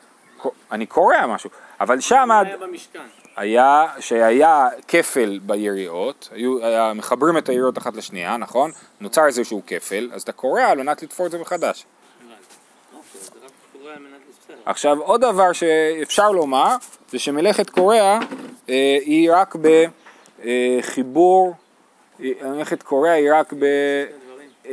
אני 0.72 0.86
קורע 0.86 1.26
משהו, 1.26 1.50
אבל 1.80 2.00
שם 2.00 2.24
מה 2.28 2.40
היה 2.40 2.56
במשכן? 2.56 3.00
היה, 3.36 3.86
שהיה 4.00 4.68
כפל 4.88 5.38
ביריעות, 5.42 6.28
היו, 6.32 6.64
היה, 6.64 6.92
מחברים 6.94 7.38
את 7.38 7.48
היריעות 7.48 7.78
אחת 7.78 7.96
לשנייה, 7.96 8.36
נכון? 8.36 8.70
נוצר 9.00 9.26
איזשהו 9.26 9.62
כפל, 9.66 10.10
אז 10.12 10.22
אתה 10.22 10.32
קורע 10.32 10.62
על 10.62 10.78
מנת 10.78 11.02
לתפור 11.02 11.26
את 11.26 11.30
זה 11.30 11.38
מחדש. 11.38 11.86
עכשיו 14.66 15.00
עוד 15.00 15.20
דבר 15.20 15.52
שאפשר 15.52 16.30
לומר 16.30 16.76
זה 17.10 17.18
שמלאכת 17.18 17.70
קורע 17.70 18.18
אה, 18.68 18.98
היא 19.00 19.30
רק 19.32 19.56
בחיבור, 20.40 21.54
מלאכת 22.20 22.82
קורע 22.82 23.10
היא 23.10 23.30
רק 23.34 23.52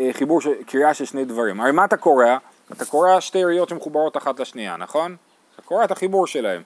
בחיבור 0.09 0.41
של 0.41 0.63
קריאה 0.67 0.93
של 0.93 1.05
שני 1.05 1.25
דברים. 1.25 1.61
הרי 1.61 1.71
מה 1.71 1.85
אתה 1.85 1.97
קורע? 1.97 2.37
אתה 2.71 2.85
קורע 2.85 3.21
שתי 3.21 3.37
יריות 3.37 3.69
שמחוברות 3.69 4.17
אחת 4.17 4.39
לשנייה, 4.39 4.77
נכון? 4.77 5.15
אתה 5.55 5.61
קורע 5.61 5.83
את 5.83 5.91
החיבור 5.91 6.27
שלהם. 6.27 6.61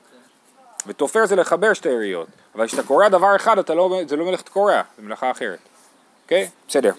ותופר 0.87 1.25
זה 1.25 1.35
לחבר 1.35 1.73
שתי 1.73 1.89
יריות. 1.89 2.27
אבל 2.55 2.67
כשאתה 2.67 2.83
קורע 2.83 3.09
דבר 3.09 3.35
אחד 3.35 3.69
לא, 3.69 3.99
זה 4.07 4.15
לא 4.15 4.25
מלאכת 4.25 4.49
קורע, 4.49 4.81
זה 4.97 5.03
מלאכה 5.03 5.31
אחרת. 5.31 5.59
אוקיי? 6.23 6.49
בסדר. 6.67 6.91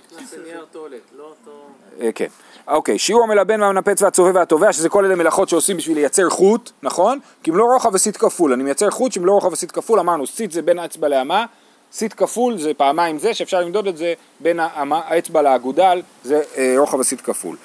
לא 1.18 1.24
אותו... 1.24 1.66
אה, 2.00 2.12
כן. 2.14 2.26
אוקיי, 2.68 2.98
שיעור 2.98 3.22
המלבן 3.24 3.62
והמנפץ 3.62 4.02
והצובע 4.02 4.30
והתובע, 4.34 4.72
שזה 4.72 4.88
כל 4.88 5.04
אלה 5.04 5.14
מלאכות 5.14 5.48
שעושים 5.48 5.76
בשביל 5.76 5.96
לייצר 5.96 6.30
חוט, 6.30 6.70
נכון? 6.82 7.18
כמלוא 7.44 7.72
רוחב 7.72 7.94
הסיט 7.94 8.16
כפול. 8.16 8.52
אני 8.52 8.64
מייצר 8.64 8.90
חוט 8.90 9.12
שמלוא 9.12 9.34
רוחב 9.34 9.52
הסיט 9.52 9.72
כפול, 9.72 10.00
אמרנו, 10.00 10.26
סיט 10.26 10.52
זה 10.52 10.62
בין 10.62 10.78
האצבע 10.78 11.08
לאמה, 11.08 11.46
סיט 11.92 12.14
כפול 12.16 12.58
זה 12.58 12.74
פעמיים 12.74 13.18
זה, 13.18 13.34
שאפשר 13.34 13.60
למדוד 13.60 13.86
את 13.86 13.96
זה 13.96 14.14
בין 14.40 14.60
האצבע 14.60 15.42
לאגודל, 15.42 16.02
זה 16.24 16.42
אה, 16.56 16.74
רוחב 16.78 16.98
הסיט 16.98 17.20
כפול. 17.24 17.56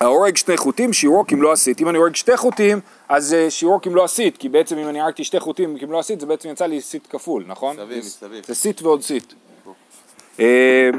האורג 0.00 0.36
שני 0.36 0.56
חוטים, 0.56 0.92
שיעורו 0.92 1.26
כמלוא 1.26 1.52
הסיט. 1.52 1.80
אם 1.80 1.88
אני 1.88 1.98
אורג 1.98 2.14
שתי 2.14 2.36
חוטים, 2.36 2.80
אז 3.08 3.34
אה, 3.34 3.50
שיעורו 3.50 3.80
כמלוא 3.80 4.04
הסיט, 4.04 4.36
כי 4.36 4.48
בעצם 4.48 4.78
אם 4.78 4.88
אני 4.88 5.00
הרגתי 5.00 5.24
שתי 5.24 5.40
חוטים 5.40 5.78
כמלוא 5.78 6.00
הסיט, 6.00 6.20
זה 6.20 6.26
בעצם 6.26 6.48
יצא 6.48 6.66
לי 6.66 6.80
סיט 6.80 7.06
כפול, 7.10 7.44
נכון? 7.46 7.76
מסביב, 7.76 8.02
זה- 8.02 8.08
מסביב. 8.26 8.44
זה 8.46 8.54
סיט 8.54 8.82
ועוד 8.82 9.02
סיט. 9.02 9.32
אה, 10.40 10.90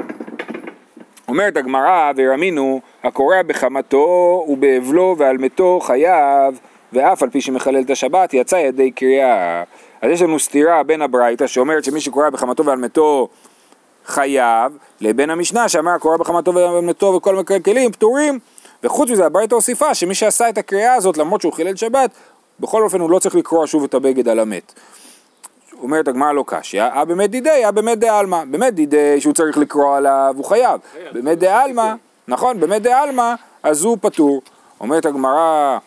אומרת 1.28 1.56
הגמרא, 1.56 2.12
ורמינהו, 2.16 2.80
הקורע 3.04 3.42
בחמתו 3.42 4.44
ובאבלו 4.48 5.14
ועל 5.18 5.38
מתו 5.38 5.80
חייב, 5.82 6.58
ואף 6.92 7.22
על 7.22 7.30
פי 7.30 7.40
שמחלל 7.40 7.80
את 7.80 7.90
השבת 7.90 8.34
יצא 8.34 8.56
ידי 8.56 8.90
קריאה. 8.90 9.62
אז 10.02 10.10
יש 10.10 10.22
לנו 10.22 10.38
סתירה 10.38 10.82
בין 10.82 11.02
הברייתא 11.02 11.46
שאומרת 11.46 11.84
שמי 11.84 12.00
שקורע 12.00 12.30
בחמתו 12.30 12.64
ועל 12.64 12.78
מתו 12.78 13.28
חייב, 14.06 14.72
לבין 15.00 15.30
המשנה 15.30 15.68
שאמר 15.68 15.90
הקורע 15.92 16.16
בחמתו 16.16 16.54
ועל 16.54 16.80
מתו 16.80 17.06
וכל 17.06 17.36
מקלקלים 17.36 17.92
פטורים, 17.92 18.38
וחוץ 18.84 19.10
מזה 19.10 19.26
הברייתא 19.26 19.54
הוסיפה 19.54 19.94
שמי 19.94 20.14
שעשה 20.14 20.48
את 20.48 20.58
הקריאה 20.58 20.94
הזאת 20.94 21.16
למרות 21.16 21.40
שהוא 21.40 21.52
חילל 21.52 21.76
שבת, 21.76 22.10
בכל 22.60 22.82
אופן 22.82 23.00
הוא 23.00 23.10
לא 23.10 23.18
צריך 23.18 23.34
לקרוע 23.34 23.66
שוב 23.66 23.84
את 23.84 23.94
הבגד 23.94 24.28
על 24.28 24.38
המת. 24.38 24.72
אומרת 25.82 26.08
הגמרא 26.08 26.32
לא 26.32 26.44
קשיא, 26.46 26.82
אה 26.82 27.04
באמת 27.04 27.30
דידי, 27.30 27.64
אה 27.64 27.70
באמת 27.70 27.98
דעלמא. 27.98 28.44
באמת 28.44 28.74
דידי 28.74 29.20
שהוא 29.20 29.34
צריך 29.34 29.58
לקרוא 29.58 29.96
עליו, 29.96 30.34
הוא 30.36 30.44
חייב. 30.44 30.80
באמת 31.12 31.38
דעלמא, 31.38 31.94
נכון, 32.28 32.60
באמת 32.60 32.82
דעלמא, 32.82 33.34
אז 33.62 33.84
הוא 33.84 33.98
פטור. 34.00 34.42
אומרת 34.80 35.06
הגמרא, 35.06 35.78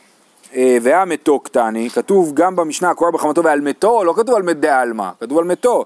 אה, 0.55 0.77
והיה 0.81 1.05
מתו 1.05 1.39
קטני, 1.39 1.89
כתוב 1.89 2.31
גם 2.33 2.55
במשנה 2.55 2.89
הקורא 2.89 3.11
בחמתו 3.11 3.43
ועל 3.43 3.61
מתו, 3.61 4.03
לא 4.03 4.13
כתוב 4.13 4.35
על 4.35 4.43
מת 4.43 4.59
דעלמא, 4.59 5.09
כתוב 5.19 5.37
על 5.37 5.43
מתו. 5.43 5.85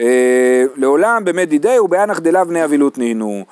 אה, 0.00 0.64
לעולם 0.76 1.24
באמת 1.24 1.48
דידי 1.48 1.78
ובאנח 1.78 2.18
דלאו 2.18 2.44
בני 2.44 2.64
אבילות 2.64 2.98
נינו. 2.98 3.44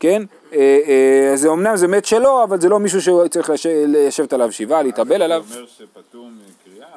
כן? 0.00 0.22
אה, 0.52 0.58
אה, 0.86 1.36
זה 1.36 1.48
אמנם 1.52 1.76
זה 1.76 1.88
מת 1.88 2.04
שלו, 2.04 2.42
אבל 2.44 2.60
זה 2.60 2.68
לא 2.68 2.78
מישהו 2.80 3.00
שצריך 3.02 3.50
לש- 3.50 3.66
לשבת 3.66 4.32
עליו 4.32 4.52
שבעה, 4.52 4.82
להתאבל 4.82 5.22
עליו. 5.22 5.44
זה 5.48 5.54
אומר 5.58 5.66
שפטור 5.68 6.28
מקריאה, 6.30 6.88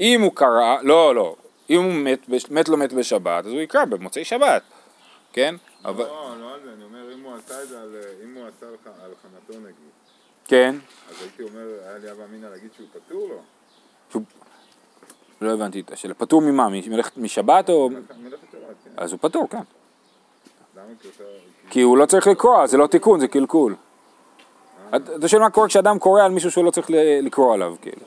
אם 0.00 0.20
הוא 0.20 0.32
קרא, 0.34 0.76
לא, 0.82 1.14
לא, 1.14 1.36
אם 1.70 1.82
הוא 1.82 1.92
מת, 1.92 2.28
מת 2.50 2.68
לא 2.68 2.76
מת 2.76 2.92
בשבת, 2.92 3.46
אז 3.46 3.52
הוא 3.52 3.60
יקרא 3.60 3.84
במוצאי 3.84 4.24
שבת, 4.24 4.62
כן? 5.32 5.54
אבל, 5.84 6.04
לא, 6.04 6.34
לא 6.40 6.54
על 6.54 6.60
זה, 6.64 6.70
אני 6.76 6.84
אומר, 6.84 7.14
אם 7.14 7.22
הוא 7.24 7.32
עשה 7.34 7.62
את 7.62 7.68
זה, 7.68 7.80
על- 7.80 7.96
אם 8.24 8.34
הוא 8.34 8.44
עשה 8.46 8.66
לך 8.74 8.86
על 9.04 9.10
חמתו 9.22 9.60
נגיד, 9.60 9.74
כן, 10.44 10.74
אז 11.10 11.16
הייתי 11.22 11.42
אומר, 11.42 11.66
היה 11.88 11.98
לי 11.98 12.10
אבא 12.12 12.24
אמינא 12.30 12.46
להגיד 12.46 12.68
שהוא 12.76 12.86
פטור 12.92 13.28
לו. 13.28 13.40
לא 15.40 15.52
הבנתי 15.52 15.80
את 15.80 15.92
השאלה, 15.92 16.14
פטור 16.14 16.42
ממה? 16.42 16.68
מלאכת- 16.68 17.16
משבת 17.18 17.70
או... 17.70 17.90
מלאכת 17.90 18.06
שבת, 18.52 18.62
כן. 18.84 18.90
אז 18.96 19.12
הוא 19.12 19.18
פטור, 19.22 19.48
כן. 19.50 19.58
כי 21.70 21.82
הוא 21.82 21.98
לא 21.98 22.06
צריך 22.06 22.26
לקרוא, 22.26 22.66
זה 22.66 22.76
לא 22.76 22.86
תיקון, 22.86 23.20
זה 23.20 23.28
קלקול. 23.28 23.74
אתה 24.94 25.28
שואל 25.28 25.42
מה 25.42 25.50
קורה 25.50 25.68
כשאדם 25.68 25.98
קורא 25.98 26.22
על 26.22 26.30
מישהו 26.32 26.50
שהוא 26.50 26.64
לא 26.64 26.70
צריך 26.70 26.90
ל- 26.90 27.26
לקרוא 27.26 27.54
עליו, 27.54 27.74
כאילו. 27.82 28.02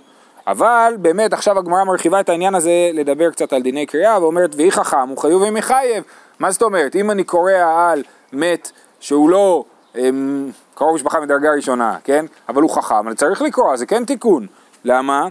אבל 0.47 0.93
באמת 1.01 1.33
עכשיו 1.33 1.59
הגמרא 1.59 1.83
מרחיבה 1.83 2.19
את 2.19 2.29
העניין 2.29 2.55
הזה 2.55 2.71
לדבר 2.93 3.31
קצת 3.31 3.53
על 3.53 3.61
דיני 3.61 3.85
קריאה 3.85 4.21
ואומרת 4.21 4.55
ויהי 4.55 4.71
חכם 4.71 5.09
הוא 5.09 5.17
חיוב 5.17 5.41
ומחייב. 5.41 6.03
מה 6.39 6.51
זאת 6.51 6.61
אומרת? 6.61 6.95
אם 6.95 7.11
אני 7.11 7.23
קורא 7.23 7.51
על 7.53 8.03
מת 8.33 8.71
שהוא 8.99 9.29
לא 9.29 9.63
אמ, 9.95 10.51
קרוב 10.75 10.95
משפחה 10.95 11.19
מדרגה 11.19 11.51
ראשונה, 11.51 11.97
כן? 12.03 12.25
אבל 12.49 12.61
הוא 12.61 12.69
חכם, 12.75 13.07
אני 13.07 13.15
צריך 13.15 13.41
לקרוא, 13.41 13.75
זה 13.75 13.85
כן 13.85 14.05
תיקון. 14.05 14.47
למה? 14.85 15.27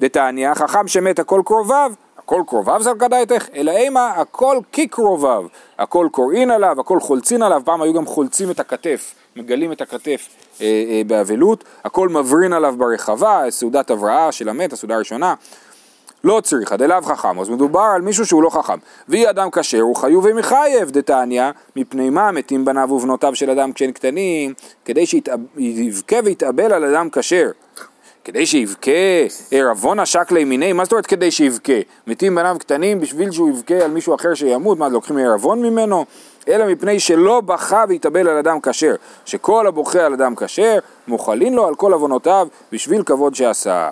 דתניא, 0.00 0.54
חכם 0.54 0.88
שמת 0.88 1.18
הכל 1.18 1.42
קרוביו, 1.44 1.92
הכל 2.30 2.42
קרוביו 2.46 2.82
זה 2.82 2.90
כדאיתך, 2.98 3.46
אלא 3.54 3.70
אימה 3.70 4.08
הכל 4.08 4.58
כקרוביו, 4.72 5.44
הכל 5.78 6.08
קוראין 6.10 6.50
עליו, 6.50 6.80
הכל 6.80 7.00
חולצין 7.00 7.42
עליו, 7.42 7.62
פעם 7.64 7.82
היו 7.82 7.94
גם 7.94 8.06
חולצים 8.06 8.50
את 8.50 8.60
הכתף, 8.60 9.14
מגלים 9.36 9.72
את 9.72 9.80
הכתף 9.80 10.28
אה, 10.60 10.66
אה, 10.66 11.02
באבלות, 11.06 11.64
הכל 11.84 12.08
מברין 12.08 12.52
עליו 12.52 12.74
ברחבה, 12.78 13.42
סעודת 13.50 13.90
הבראה 13.90 14.32
של 14.32 14.48
המת, 14.48 14.72
הסעודה 14.72 14.94
הראשונה, 14.94 15.34
לא 16.24 16.40
צריכה, 16.40 16.76
דלאו 16.76 17.02
חכם, 17.02 17.40
אז 17.40 17.48
מדובר 17.48 17.80
על 17.94 18.02
מישהו 18.02 18.26
שהוא 18.26 18.42
לא 18.42 18.50
חכם. 18.50 18.78
ואי 19.08 19.30
אדם 19.30 19.50
כשר 19.50 19.80
הוא 19.80 19.96
חיוב 19.96 20.24
ומחייב 20.28 20.90
דתניא, 20.90 21.50
מפני 21.76 22.10
מה 22.10 22.32
מתים 22.32 22.64
בניו 22.64 22.92
ובנותיו 22.92 23.34
של 23.34 23.50
אדם 23.50 23.72
כשהם 23.72 23.92
קטנים, 23.92 24.54
כדי 24.84 25.06
שיבכה 25.06 26.16
ויתאבל 26.24 26.72
על 26.72 26.84
אדם 26.84 27.08
כשר. 27.12 27.50
כדי 28.30 28.46
שיבכה 28.46 28.90
ערבון 29.50 29.98
השק 29.98 30.32
לימיני, 30.32 30.72
מה 30.72 30.84
זאת 30.84 30.92
אומרת 30.92 31.06
כדי 31.06 31.30
שיבכה? 31.30 31.72
מתים 32.06 32.34
בניו 32.34 32.56
קטנים 32.60 33.00
בשביל 33.00 33.30
שהוא 33.30 33.50
יבכה 33.50 33.74
על 33.74 33.90
מישהו 33.90 34.14
אחר 34.14 34.34
שימות, 34.34 34.78
מה 34.78 34.88
לוקחים 34.88 35.18
ערבון 35.18 35.62
ממנו? 35.62 36.04
אלא 36.48 36.66
מפני 36.66 37.00
שלא 37.00 37.40
בכה 37.40 37.84
והתאבל 37.88 38.28
על 38.28 38.36
אדם 38.36 38.60
כשר, 38.60 38.94
שכל 39.24 39.66
הבוכה 39.66 40.06
על 40.06 40.12
אדם 40.12 40.34
כשר, 40.36 40.78
מוחלין 41.08 41.54
לו 41.54 41.66
על 41.66 41.74
כל 41.74 41.92
עוונותיו 41.92 42.48
בשביל 42.72 43.02
כבוד 43.02 43.34
שעשה. 43.34 43.88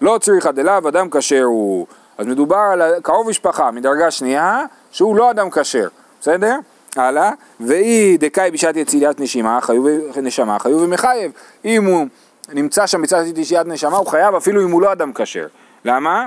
לא 0.00 0.18
צריכה 0.18 0.52
דלאו 0.52 0.88
אדם 0.88 1.10
כשר 1.10 1.42
הוא. 1.42 1.86
אז 2.18 2.26
מדובר 2.26 2.56
על 2.72 2.82
קרוב 3.02 3.28
משפחה 3.28 3.70
מדרגה 3.70 4.10
שנייה, 4.10 4.64
שהוא 4.90 5.16
לא 5.16 5.30
אדם 5.30 5.50
כשר, 5.50 5.88
בסדר? 6.20 6.56
הלאה, 6.96 7.30
ואי 7.60 8.16
דקאי 8.16 8.50
בשעת 8.50 8.76
יציאת 8.76 9.20
נשימה, 9.20 9.60
חיוב, 9.60 9.86
נשמה, 10.22 10.58
חיוב 10.58 10.82
ומחייב. 10.82 11.32
אם 11.64 11.84
הוא 11.84 12.06
נמצא 12.52 12.86
שם 12.86 13.02
בצד 13.02 13.24
יציאת 13.36 13.66
נשמה, 13.66 13.96
הוא 13.96 14.06
חייב 14.06 14.34
אפילו 14.34 14.62
אם 14.62 14.70
הוא 14.70 14.82
לא 14.82 14.92
אדם 14.92 15.12
כשר. 15.12 15.46
למה? 15.84 16.26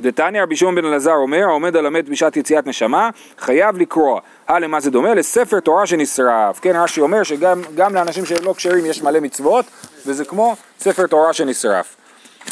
דתניא 0.00 0.42
רבי 0.42 0.56
שמעון 0.56 0.74
בן 0.74 0.84
אלעזר 0.84 1.14
אומר, 1.14 1.42
העומד 1.48 1.76
על 1.76 1.86
המת 1.86 2.08
בשעת 2.08 2.36
יציאת 2.36 2.66
נשמה, 2.66 3.10
חייב 3.38 3.78
לקרוא. 3.78 4.20
אה, 4.50 4.58
למה 4.58 4.80
זה 4.80 4.90
דומה? 4.90 5.14
לספר 5.14 5.60
תורה 5.60 5.86
שנשרף. 5.86 6.60
כן, 6.60 6.76
רש"י 6.76 7.00
אומר 7.00 7.22
שגם 7.22 7.62
גם 7.74 7.94
לאנשים 7.94 8.24
שלא 8.24 8.54
כשרים 8.56 8.86
יש 8.86 9.02
מלא 9.02 9.20
מצוות, 9.20 9.64
וזה 10.06 10.24
כמו 10.24 10.56
ספר 10.80 11.06
תורה 11.06 11.32
שנשרף. 11.32 11.96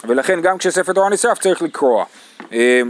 ולכן 0.04 0.40
גם 0.40 0.58
כשספר 0.58 0.92
תורה 0.92 1.08
נשרף 1.08 1.38
צריך 1.38 1.62
לקרוא. 1.62 2.04
אה, 2.52 2.82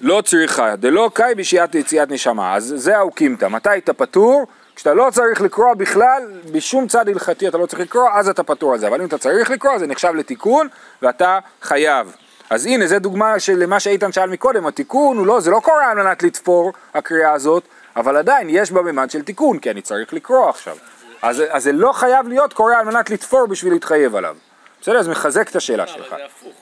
לא 0.00 0.22
צריכה, 0.24 0.76
דלא 0.76 1.10
קאי 1.14 1.34
בשעת 1.34 1.74
יציאת 1.74 2.10
נשמה. 2.10 2.54
אז 2.54 2.74
זה 2.76 2.96
האוקימתא. 2.98 3.48
מתי 3.48 3.78
אתה 3.78 3.92
פטור? 3.92 4.46
כשאתה 4.80 4.94
לא 4.94 5.10
צריך 5.12 5.40
לקרוא 5.40 5.74
בכלל, 5.74 6.22
בשום 6.52 6.88
צד 6.88 7.08
הלכתי 7.08 7.48
אתה 7.48 7.58
לא 7.58 7.66
צריך 7.66 7.82
לקרוא, 7.82 8.08
אז 8.12 8.28
אתה 8.28 8.42
פטור 8.42 8.72
על 8.72 8.78
זה. 8.78 8.88
אבל 8.88 9.00
אם 9.00 9.06
אתה 9.06 9.18
צריך 9.18 9.50
לקרוא, 9.50 9.78
זה 9.78 9.86
נחשב 9.86 10.14
לתיקון, 10.14 10.68
ואתה 11.02 11.38
חייב. 11.62 12.16
אז 12.50 12.66
הנה, 12.66 12.86
זה 12.86 12.98
דוגמה 12.98 13.40
של 13.40 13.66
מה 13.66 13.80
שאיתן 13.80 14.12
שאל 14.12 14.30
מקודם, 14.30 14.66
התיקון 14.66 15.18
הוא 15.18 15.26
לא, 15.26 15.40
זה 15.40 15.50
לא 15.50 15.60
קורה 15.60 15.90
על 15.90 15.96
מנת 15.96 16.22
לתפור, 16.22 16.72
הקריאה 16.94 17.32
הזאת, 17.32 17.62
אבל 17.96 18.16
עדיין 18.16 18.46
יש 18.50 18.72
בה 18.72 18.82
ממד 18.82 19.10
של 19.10 19.22
תיקון, 19.22 19.58
כי 19.58 19.70
אני 19.70 19.82
צריך 19.82 20.12
לקרוא 20.12 20.48
עכשיו. 20.48 20.76
אז, 21.22 21.42
אז 21.48 21.62
זה 21.62 21.72
לא 21.72 21.92
חייב 21.92 22.28
להיות 22.28 22.52
קורא 22.52 22.74
על 22.74 22.84
מנת 22.84 23.10
לתפור 23.10 23.46
בשביל 23.46 23.72
להתחייב 23.72 24.16
עליו. 24.16 24.36
בסדר? 24.80 24.98
אז 24.98 25.08
מחזק 25.08 25.50
את 25.50 25.56
השאלה 25.56 25.84
לא, 25.84 25.92
שלך. 25.92 26.08
זה 26.08 26.24
הפוך. 26.24 26.54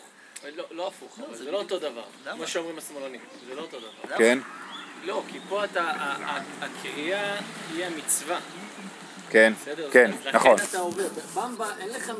לא, 0.56 0.64
לא 0.70 0.88
הפוך, 0.88 1.18
זה 1.32 1.50
לא 1.50 1.58
אותו 1.58 1.78
דבר. 1.78 2.02
כמו 2.32 2.46
שאומרים 2.46 2.78
השמאלנים, 2.78 3.20
זה 3.48 3.54
לא 3.54 3.60
אותו 3.60 3.76
דבר. 3.78 4.16
כן? 4.16 4.38
לא, 5.08 5.22
כי 5.28 5.38
פה 5.48 5.64
אתה, 5.64 5.92
הקריאה 6.60 7.34
היא 7.74 7.84
המצווה, 7.84 8.38
כן, 9.30 9.52
בסדר? 9.62 9.88
כן, 9.90 10.10
נכון. 10.32 10.54
לכן 10.54 10.64
אתה 10.70 10.78
עובר, 10.78 11.04
במבה 11.34 11.66
אין 11.80 11.88
לך 11.88 12.12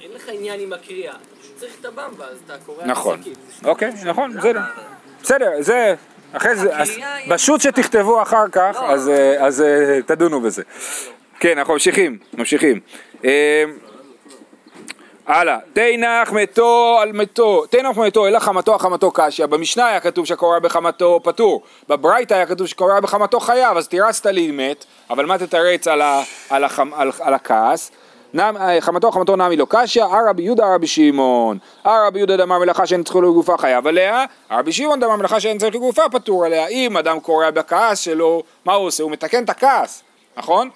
אין 0.00 0.10
לך 0.14 0.28
עניין 0.28 0.60
עם 0.60 0.72
הקריאה, 0.72 1.12
אתה 1.12 1.40
פשוט 1.40 1.56
צריך 1.56 1.72
את 1.80 1.84
הבמבה, 1.84 2.24
אז 2.24 2.38
אתה 2.46 2.54
קורא... 2.66 2.84
נכון. 2.86 3.20
אוקיי, 3.64 3.92
נכון, 4.04 4.36
בסדר. 4.36 4.60
בסדר, 5.22 5.50
זה, 5.60 5.94
אחרי 6.32 6.56
זה, 6.56 6.70
פשוט 7.28 7.60
שתכתבו 7.60 8.22
אחר 8.22 8.48
כך, 8.52 8.76
אז, 8.82 9.08
אה, 9.08 9.46
אז 9.46 9.62
אה, 9.62 10.02
תדונו 10.06 10.40
בזה. 10.40 10.62
כן, 11.40 11.58
אנחנו 11.58 11.72
ממשיכים, 11.72 12.18
ממשיכים. 12.32 12.80
אה, 15.28 15.40
הלאה, 15.40 15.58
תנח 15.72 16.32
מתו 16.32 16.98
על 17.00 17.12
מתו, 17.12 17.66
תנח 17.66 17.98
מתו 17.98 18.26
אלא 18.26 18.38
חמתו 18.38 18.74
החמתו 18.74 19.10
קשיא, 19.14 19.46
במשנה 19.46 19.86
היה 19.86 20.00
כתוב 20.00 20.26
שקורא 20.26 20.58
בחמתו 20.58 21.20
פטור, 21.22 21.62
בברייתא 21.88 22.34
היה 22.34 22.46
כתוב 22.46 22.66
שקורא 22.66 23.00
בחמתו 23.00 23.40
חייב, 23.40 23.76
אז 23.76 23.88
תירצת 23.88 24.26
לי 24.26 24.50
מת, 24.50 24.84
אבל 25.10 25.26
מה 25.26 25.38
תתרץ 25.38 25.88
על, 25.88 26.02
ה, 26.02 26.22
על, 26.50 26.64
החמ, 26.64 26.94
על, 26.94 27.10
על 27.20 27.34
הכעס? 27.34 27.90
נם, 28.34 28.56
אה, 28.60 28.80
חמתו 28.80 29.12
חמתו 29.12 29.36
נמי 29.36 29.56
לא 29.56 29.66
קשיא, 29.68 30.04
אה 30.04 30.30
רבי 30.30 30.42
יהודה 30.42 30.74
רבי 30.74 30.86
שמעון, 30.86 31.58
הא 31.86 32.06
רבי 32.06 32.18
יהודה 32.18 32.36
דאמר 32.36 32.58
מלאכה 32.58 32.86
שאין 32.86 33.02
צריכה 33.02 33.22
לגופה 33.22 33.58
חייב 33.58 33.86
עליה, 33.86 34.24
הא 34.50 34.58
רבי 34.58 34.72
שמעון 34.72 35.00
דאמר 35.00 35.16
מלאכה 35.16 35.40
שאין 35.40 35.58
צריכה 35.58 35.74
לגופה 35.74 36.02
פטור 36.12 36.44
עליה, 36.44 36.66
אם 36.66 36.96
אדם 36.96 37.20
קורע 37.20 37.50
בכעס 37.50 37.98
שלו, 37.98 38.42
מה 38.64 38.74
הוא 38.74 38.86
עושה? 38.86 39.02
הוא 39.02 39.12
מתקן 39.12 39.44
את 39.44 39.50
הכעס, 39.50 40.02
נכון? 40.36 40.70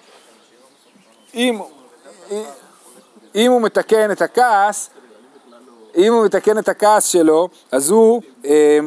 אם, 1.35 1.59
אם 3.37 3.51
הוא 3.51 3.61
מתקן 3.61 4.11
את 4.11 4.21
הכעס, 4.21 4.89
אם 5.97 6.13
הוא 6.13 6.25
מתקן 6.25 6.57
את 6.57 6.69
הכעס 6.69 7.07
שלו, 7.07 7.49
אז 7.71 7.89
הוא, 7.89 8.21
אה, 8.45 8.79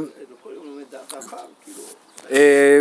אה, 2.33 2.81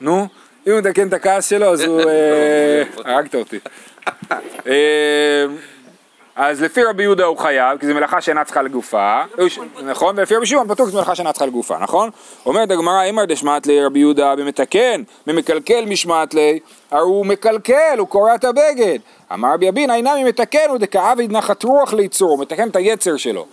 נו, 0.00 0.26
אם 0.66 0.72
הוא 0.72 0.80
מתקן 0.80 1.08
את 1.08 1.12
הכעס 1.12 1.50
שלו, 1.50 1.72
אז 1.72 1.80
הוא, 1.80 2.00
אה, 2.00 2.82
הרגת 3.04 3.34
אותי. 3.34 3.58
אז 6.36 6.62
לפי 6.62 6.82
רבי 6.82 7.02
יהודה 7.02 7.24
הוא 7.24 7.38
חייב, 7.38 7.78
כי 7.78 7.86
זו 7.86 7.94
מלאכה 7.94 8.20
שאינה 8.20 8.44
צריכה 8.44 8.62
לגופה, 8.62 9.22
נכון? 9.82 10.18
ולפי 10.18 10.36
רבי 10.36 10.46
שמעון 10.46 10.74
כי 10.74 10.84
זו 10.84 10.96
מלאכה 10.96 11.14
שאינה 11.14 11.32
צריכה 11.32 11.46
לגופה, 11.46 11.78
נכון? 11.78 12.10
אומרת 12.46 12.70
הגמרא, 12.70 13.08
אמר 13.08 13.24
דשמט 13.24 13.66
לי 13.66 13.84
רבי 13.84 13.98
יהודה 13.98 14.36
במתקן, 14.36 15.02
במקלקל 15.26 15.84
משמט 15.86 16.34
לי, 16.34 16.60
הרי 16.90 17.02
הוא 17.02 17.26
מקלקל, 17.26 17.98
הוא 17.98 18.08
קורע 18.08 18.34
את 18.34 18.44
הבגד. 18.44 18.98
אמר 19.32 19.52
רבי 19.54 19.68
אבינה, 19.68 19.94
אינם 19.96 20.12
מתקן, 20.26 20.68
הוא 20.68 20.78
דכאביד 20.78 21.32
נחת 21.32 21.62
רוח 21.62 21.92
ליצור, 21.92 22.30
הוא 22.30 22.38
מתקן 22.38 22.68
את 22.68 22.76
היצר 22.76 23.16
שלו. 23.16 23.46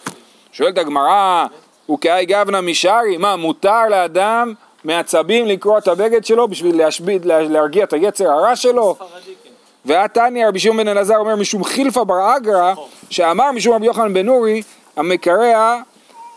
שואלת 0.52 0.78
הגמרא, 0.78 1.46
הוא 1.86 2.00
כאי 2.00 2.26
גבנה 2.26 2.62
משארי, 2.62 3.18
מה, 3.18 3.36
מותר 3.36 3.88
לאדם 3.90 4.54
מעצבים 4.84 5.46
לקרוע 5.46 5.78
את 5.78 5.88
הבגד 5.88 6.26
שלו 6.26 6.48
בשביל 6.48 6.78
להשביד, 6.78 7.26
לה- 7.26 7.42
להרגיע 7.42 7.84
את 7.84 7.94
היצר 7.94 8.32
הרע 8.32 8.56
שלו? 8.56 8.96
והתניא 9.86 10.48
רבי 10.48 10.60
שמעון 10.60 10.78
בן 10.78 10.88
אלעזר 10.88 11.18
אומר 11.18 11.36
משום 11.36 11.64
חילפה 11.64 12.04
בר 12.04 12.36
אגרא 12.38 12.74
שאמר 13.10 13.52
משום 13.52 13.74
רבי 13.76 13.86
יוחנן 13.86 14.14
בן 14.14 14.26
נורי 14.26 14.62
המקרע 14.98 15.78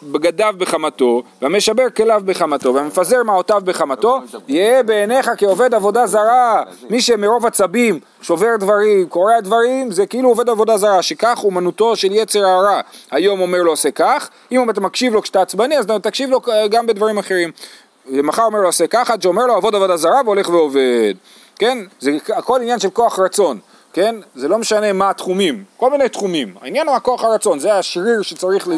בגדיו 0.03 0.55
בחמתו 0.59 1.23
והמשבר 1.43 1.91
כליו 1.97 2.23
בחמתו 2.25 2.75
והמפזר 2.75 3.23
מעותיו 3.23 3.61
בחמתו 3.65 4.19
יהיה 4.49 4.83
בעיניך 4.83 5.31
כעובד 5.39 5.75
עבודה 5.75 6.07
זרה. 6.07 6.63
מי 6.91 7.01
שמרוב 7.01 7.47
עצבים 7.47 8.01
שובר 8.23 8.57
דברים 8.59 9.09
קורע 9.09 9.41
דברים 9.41 9.91
זה 9.91 10.07
כאילו 10.07 10.29
עובד 10.29 10.49
עבודה 10.49 10.77
זרה 10.77 11.03
שכך 11.03 11.41
אומנותו 11.45 11.97
של 11.97 12.13
יצר 12.13 12.47
הרע. 12.47 12.81
היום 13.11 13.41
אומר 13.41 13.63
לו 13.63 13.73
עושה 13.73 13.91
כך. 13.91 14.31
אם 14.53 14.71
אתה 14.71 14.81
מקשיב 14.81 15.15
לו 15.15 15.23
כשאתה 15.23 15.43
עצבני 15.43 15.79
אז 15.79 15.87
תקשיב 16.03 16.31
לו 16.31 16.41
גם 16.71 16.87
בדברים 16.87 17.19
אחרים. 17.19 17.51
מחר 18.07 18.43
אומר 18.43 18.61
לו 18.61 18.67
עושה 18.67 18.87
ככה 18.87 19.13
עד 19.13 19.23
שאומר 19.23 19.47
לו 19.47 19.55
עבוד 19.55 19.75
עבודה 19.75 19.97
זרה 19.97 20.21
והולך 20.25 20.49
ועובד. 20.49 21.15
כן? 21.59 21.79
זה 22.01 22.11
הכל 22.29 22.61
עניין 22.63 22.79
של 22.79 22.91
כוח 22.91 23.19
רצון, 23.19 23.59
כן? 23.93 24.17
זה 24.35 24.49
לא 24.49 24.59
משנה 24.59 24.93
מה 24.93 25.11
התחומים, 25.11 25.65
כל 25.77 25.91
מיני 25.91 26.09
תחומים. 26.09 26.55
העניין 26.61 26.87
הוא 26.87 26.97
הכוח 26.97 27.25
הרצון, 27.25 27.59
זה 27.59 27.75
השריר 27.75 28.23
שצריך 28.23 28.69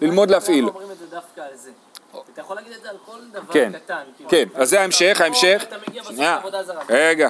ללמוד 0.00 0.30
להפעיל. 0.30 0.64
אנחנו 0.64 0.80
אומרים 0.80 0.92
את 0.92 0.98
זה 0.98 1.16
דווקא 1.16 1.40
על 1.40 1.56
זה. 1.56 1.70
אתה 2.32 2.40
יכול 2.40 2.56
להגיד 2.56 2.72
את 2.72 2.82
זה 2.82 2.90
על 2.90 2.96
כל 3.06 3.18
דבר 3.32 3.52
כן, 3.52 3.72
קטן. 3.84 4.02
כאילו. 4.16 4.30
כן, 4.30 4.44
אז 4.54 4.70
זה 4.70 4.80
ההמשך, 4.80 5.20
ההמשך. 5.20 5.64
אתה 5.68 5.76
מגיע 5.88 6.02
בסוף 6.02 6.14
שנייה, 6.14 6.34
לעבודה 6.34 6.62
זרה. 6.62 6.82
רגע. 6.88 7.28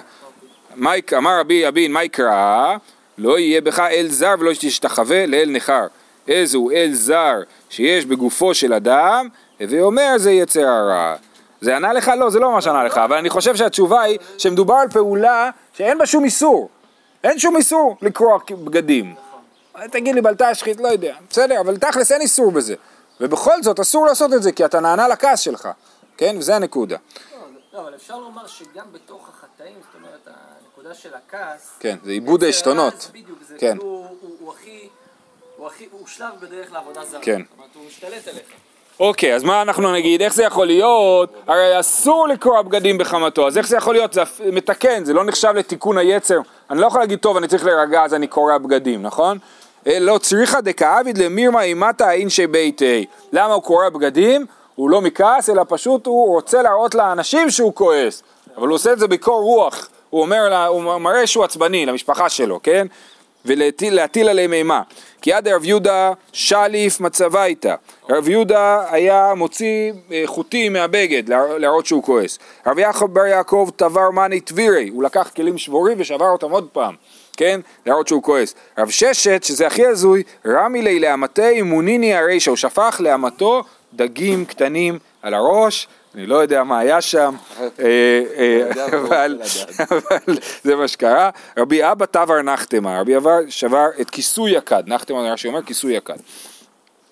אמר 1.16 1.40
רבי 1.40 1.68
אבין, 1.68 1.92
מה 1.92 2.04
יקרא? 2.04 2.76
לא 3.18 3.38
יהיה 3.38 3.60
בך 3.60 3.78
אל 3.78 4.06
זר 4.08 4.34
ולא 4.38 4.52
תשתחווה 4.60 5.26
לאל 5.26 5.50
נכר. 5.50 5.86
איזהו 6.28 6.70
אל 6.70 6.90
זר 6.92 7.34
שיש 7.70 8.06
בגופו 8.06 8.54
של 8.54 8.72
אדם, 8.72 9.28
הווי 9.60 9.80
אומר 9.80 10.14
זה 10.16 10.30
יצר 10.30 10.68
הרע. 10.68 11.14
זה 11.60 11.76
ענה 11.76 11.92
לך? 11.92 12.12
לא, 12.18 12.30
זה 12.30 12.38
לא 12.40 12.50
ממש 12.50 12.66
ענה 12.66 12.84
לך, 12.84 12.98
אבל 12.98 13.16
אני 13.16 13.30
חושב 13.30 13.56
שהתשובה 13.56 14.00
היא 14.02 14.18
שמדובר 14.38 14.74
על 14.74 14.88
פעולה 14.88 15.50
שאין 15.72 15.98
בה 15.98 16.06
שום 16.06 16.24
איסור. 16.24 16.68
אין 17.24 17.38
שום 17.38 17.56
איסור 17.56 17.96
לקרוע 18.02 18.38
בגדים. 18.64 19.14
תגיד 19.90 20.14
לי 20.14 20.20
בלטה 20.22 20.54
שחית, 20.54 20.80
לא 20.80 20.88
יודע. 20.88 21.16
בסדר, 21.30 21.60
אבל 21.60 21.76
תכלס 21.76 22.12
אין 22.12 22.20
איסור 22.20 22.50
בזה. 22.52 22.74
ובכל 23.20 23.62
זאת 23.62 23.80
אסור 23.80 24.06
לעשות 24.06 24.32
את 24.32 24.42
זה, 24.42 24.52
כי 24.52 24.64
אתה 24.64 24.80
נענה 24.80 25.08
לכעס 25.08 25.40
שלך. 25.40 25.68
כן? 26.16 26.36
וזה 26.38 26.56
הנקודה. 26.56 26.96
לא, 27.72 27.80
אבל 27.80 27.94
אפשר 27.94 28.18
לומר 28.18 28.46
שגם 28.46 28.84
בתוך 28.92 29.28
החטאים, 29.28 29.74
זאת 29.86 30.02
אומרת, 30.02 30.28
הנקודה 30.66 30.94
של 30.94 31.14
הכעס... 31.14 31.70
כן, 31.80 31.96
זה 32.04 32.10
עיבוד 32.10 32.44
העשתונות. 32.44 33.00
זה 33.00 33.08
בדיוק, 33.12 33.38
זה 33.48 33.54
כן. 33.58 33.76
כאילו, 33.78 33.82
הוא- 33.84 34.06
הוא 34.20 34.30
הוא 34.40 34.52
הכי... 34.52 34.88
הוא 35.56 35.66
הכי, 35.66 35.88
הוא 35.92 36.06
שלב 36.06 36.28
בדרך 36.40 36.72
לעבודה 36.72 37.04
זרה. 37.04 37.20
כן. 37.22 37.42
זאת 37.42 37.58
אומרת, 37.58 37.70
הוא 37.74 37.86
משתלט 37.86 38.28
עליך. 38.28 38.42
אוקיי, 39.02 39.34
אז 39.34 39.44
מה 39.44 39.62
אנחנו 39.62 39.92
נגיד? 39.92 40.22
איך 40.22 40.34
זה 40.34 40.44
יכול 40.44 40.66
להיות? 40.66 41.32
הרי 41.46 41.80
אסור 41.80 42.28
לקרוע 42.28 42.62
בגדים 42.62 42.98
בחמתו, 42.98 43.46
אז 43.46 43.58
איך 43.58 43.68
זה 43.68 43.76
יכול 43.76 43.94
להיות? 43.94 44.12
זה 44.12 44.22
מתקן, 44.52 45.04
זה 45.04 45.12
לא 45.12 45.24
נחשב 45.24 45.52
לתיקון 45.56 45.98
היצר. 45.98 46.38
אני 46.70 46.80
לא 46.80 46.86
יכול 46.86 47.00
להגיד, 47.00 47.18
טוב, 47.18 47.36
אני 47.36 47.48
צריך 47.48 47.64
להירגע, 47.64 48.04
אז 48.04 48.14
אני 48.14 48.26
קורע 48.26 48.58
בגדים, 48.58 49.02
נכון? 49.02 49.38
אה, 49.86 49.98
לא 50.00 50.18
צריכה 50.18 50.60
דכעביד 50.60 51.18
למירמה 51.18 51.62
אימתא 51.62 52.10
אינשי 52.10 52.46
ביתי. 52.46 53.06
למה 53.32 53.54
הוא 53.54 53.62
קורע 53.62 53.88
בגדים? 53.88 54.46
הוא 54.74 54.90
לא 54.90 55.00
מכעס, 55.00 55.50
אלא 55.50 55.62
פשוט 55.68 56.06
הוא 56.06 56.34
רוצה 56.34 56.62
להראות 56.62 56.94
לאנשים 56.94 57.50
שהוא 57.50 57.74
כועס. 57.74 58.22
אבל 58.56 58.68
הוא 58.68 58.74
עושה 58.74 58.92
את 58.92 58.98
זה 58.98 59.08
בקור 59.08 59.42
רוח. 59.42 59.88
הוא 60.10 60.22
אומר, 60.22 60.48
לה, 60.48 60.66
הוא 60.66 60.82
מראה 60.82 61.26
שהוא 61.26 61.44
עצבני 61.44 61.86
למשפחה 61.86 62.28
שלו, 62.28 62.60
כן? 62.62 62.86
ולהטיל 63.44 63.94
להטיל 63.94 64.28
עליהם 64.28 64.52
אימה. 64.52 64.82
כי 65.22 65.32
עד 65.32 65.48
רב 65.48 65.64
יהודה 65.64 66.12
שליף 66.32 67.00
מצבה 67.00 67.44
איתה. 67.44 67.74
רב 68.10 68.28
יהודה 68.28 68.84
היה 68.90 69.32
מוציא 69.36 69.92
אה, 70.12 70.22
חוטים 70.26 70.72
מהבגד 70.72 71.28
להר- 71.28 71.58
להראות 71.58 71.86
שהוא 71.86 72.02
כועס. 72.02 72.38
רב 72.66 72.78
יעקב 72.78 73.06
בר 73.12 73.26
יעקב 73.26 73.68
תבר 73.76 74.10
מאני 74.10 74.40
טבירי, 74.40 74.88
הוא 74.88 75.02
לקח 75.02 75.30
כלים 75.36 75.58
שבורים 75.58 75.96
ושבר 76.00 76.28
אותם 76.28 76.50
עוד 76.50 76.68
פעם, 76.72 76.94
כן? 77.36 77.60
להראות 77.86 78.08
שהוא 78.08 78.22
כועס. 78.22 78.54
רב 78.78 78.90
ששת, 78.90 79.42
שזה 79.44 79.66
הכי 79.66 79.86
הזוי, 79.86 80.22
רמי 80.46 80.82
לי 80.82 81.00
לאמתי 81.00 81.62
מוניני 81.62 82.14
הרישא, 82.14 82.50
הוא 82.50 82.56
שפך 82.56 82.96
לאמתו 83.04 83.62
דגים 83.94 84.44
קטנים 84.44 84.98
על 85.22 85.34
הראש. 85.34 85.88
אני 86.14 86.26
לא 86.26 86.36
יודע 86.36 86.64
מה 86.64 86.78
היה 86.78 87.00
שם, 87.00 87.34
אה, 87.60 87.66
אה, 88.36 88.70
אבל 88.98 89.38
זה 90.64 90.76
מה 90.76 90.88
שקרה. 90.88 91.30
רבי 91.58 91.90
אבא 91.92 92.06
תבר 92.06 92.42
נחתמה, 92.42 93.00
רבי 93.00 93.16
אבא 93.16 93.30
שבר 93.48 93.86
את 94.00 94.10
כיסוי 94.10 94.56
הכד, 94.56 94.82
נחתמה 94.86 95.32
רש"י 95.32 95.48
אומר 95.48 95.62
כיסוי 95.62 95.96
הכד. 95.96 96.16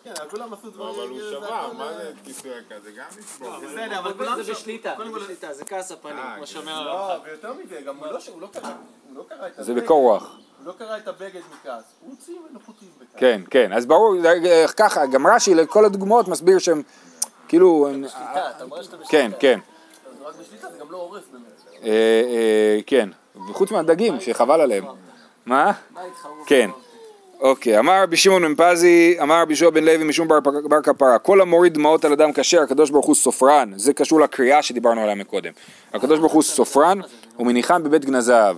כן, 0.05 0.11
כולם 0.31 0.53
עשו 0.53 0.70
דברים... 0.70 0.94
אבל 0.94 1.09
הוא 1.09 1.20
זה 1.20 1.31
שבר, 1.31 1.73
מה 1.73 1.85
אה, 1.85 1.96
זה 1.96 2.12
כיסוי 2.25 2.51
הכזה? 2.51 2.90
גם 2.90 3.05
לשבור. 3.18 3.49
בסדר, 3.59 3.99
אבל 3.99 4.11
זה 4.11 4.18
כולם... 4.18 4.42
זה 4.42 4.53
בשליטה, 4.53 4.94
זה 5.40 5.53
זה 5.53 5.64
כעס 5.64 5.92
הפנים, 5.92 6.14
כמו 6.14 6.40
כן. 6.40 6.46
שאומר 6.46 6.73
הרב. 6.73 7.20
לא, 7.25 7.29
ויותר 7.29 7.53
מזה, 7.53 7.81
גם 7.87 7.96
הוא 7.96 8.07
לא 8.07 8.12
לא 8.40 8.46
קרא 8.53 8.70
לא 9.14 9.46
את 9.46 9.64
זה 9.64 9.75
רוח. 9.88 10.37
הוא 10.59 10.66
לא 10.66 10.73
קרא 10.79 10.96
את 10.96 11.09
הבגד 11.09 11.40
מכעס. 11.53 11.85
הוא 12.01 12.11
הוציא 12.11 12.35
ממנו 12.35 12.61
חוטים 12.66 12.88
בכעס. 12.96 13.20
כן, 13.20 13.40
כן, 13.51 13.73
אז 13.73 13.87
ברור, 13.87 14.14
ככה, 14.77 15.07
גם 15.07 15.27
רש"י 15.27 15.55
לכל 15.55 15.85
הדוגמאות 15.85 16.29
מסביר 16.29 16.59
שהם, 16.59 16.83
כאילו, 17.51 17.89
אתה 17.91 18.65
אומר 18.65 18.83
שאתה 18.83 18.97
בשליטה. 18.97 19.11
כן, 19.11 19.31
כן, 19.41 19.59
אז 20.05 20.27
רק 20.27 20.35
בשליטה 20.41 20.71
זה 20.71 20.79
גם 20.79 20.87
לא 20.93 20.97
הורס 20.97 21.23
באמת. 21.33 21.45
אה, 21.85 21.91
אה, 21.91 22.79
כן, 22.87 23.09
וחוץ 23.51 23.71
מהדגים 23.71 24.21
שחבל 24.21 24.61
עליהם. 24.61 24.85
מה? 25.47 25.73
כן. 26.47 26.71
אוקיי, 27.41 27.79
אמר 27.79 28.03
רבי 28.03 28.17
שמעון 28.17 28.43
בן 28.43 28.55
פזי, 28.55 29.17
אמר 29.23 29.43
רבי 29.43 29.53
יהושע 29.53 29.71
בן 29.71 29.85
לוי 29.85 30.05
משום 30.05 30.29
בר, 30.29 30.41
בר 30.41 30.83
כפרה, 30.83 31.19
כל 31.19 31.41
המוריד 31.41 31.75
דמעות 31.75 32.05
על 32.05 32.13
אדם 32.13 32.33
כשר, 32.33 32.63
הקדוש 32.63 32.91
ברוך 32.91 33.07
הוא 33.07 33.15
סופרן, 33.15 33.73
זה 33.77 33.93
קשור 33.93 34.21
לקריאה 34.21 34.63
שדיברנו 34.63 35.01
עליה 35.01 35.15
מקודם. 35.15 35.53
הקדוש 35.95 36.19
ברוך 36.19 36.33
הוא 36.33 36.43
סופרן, 36.43 37.01
ומניחם 37.39 37.83
בבית 37.83 38.05
גנזיו. 38.05 38.57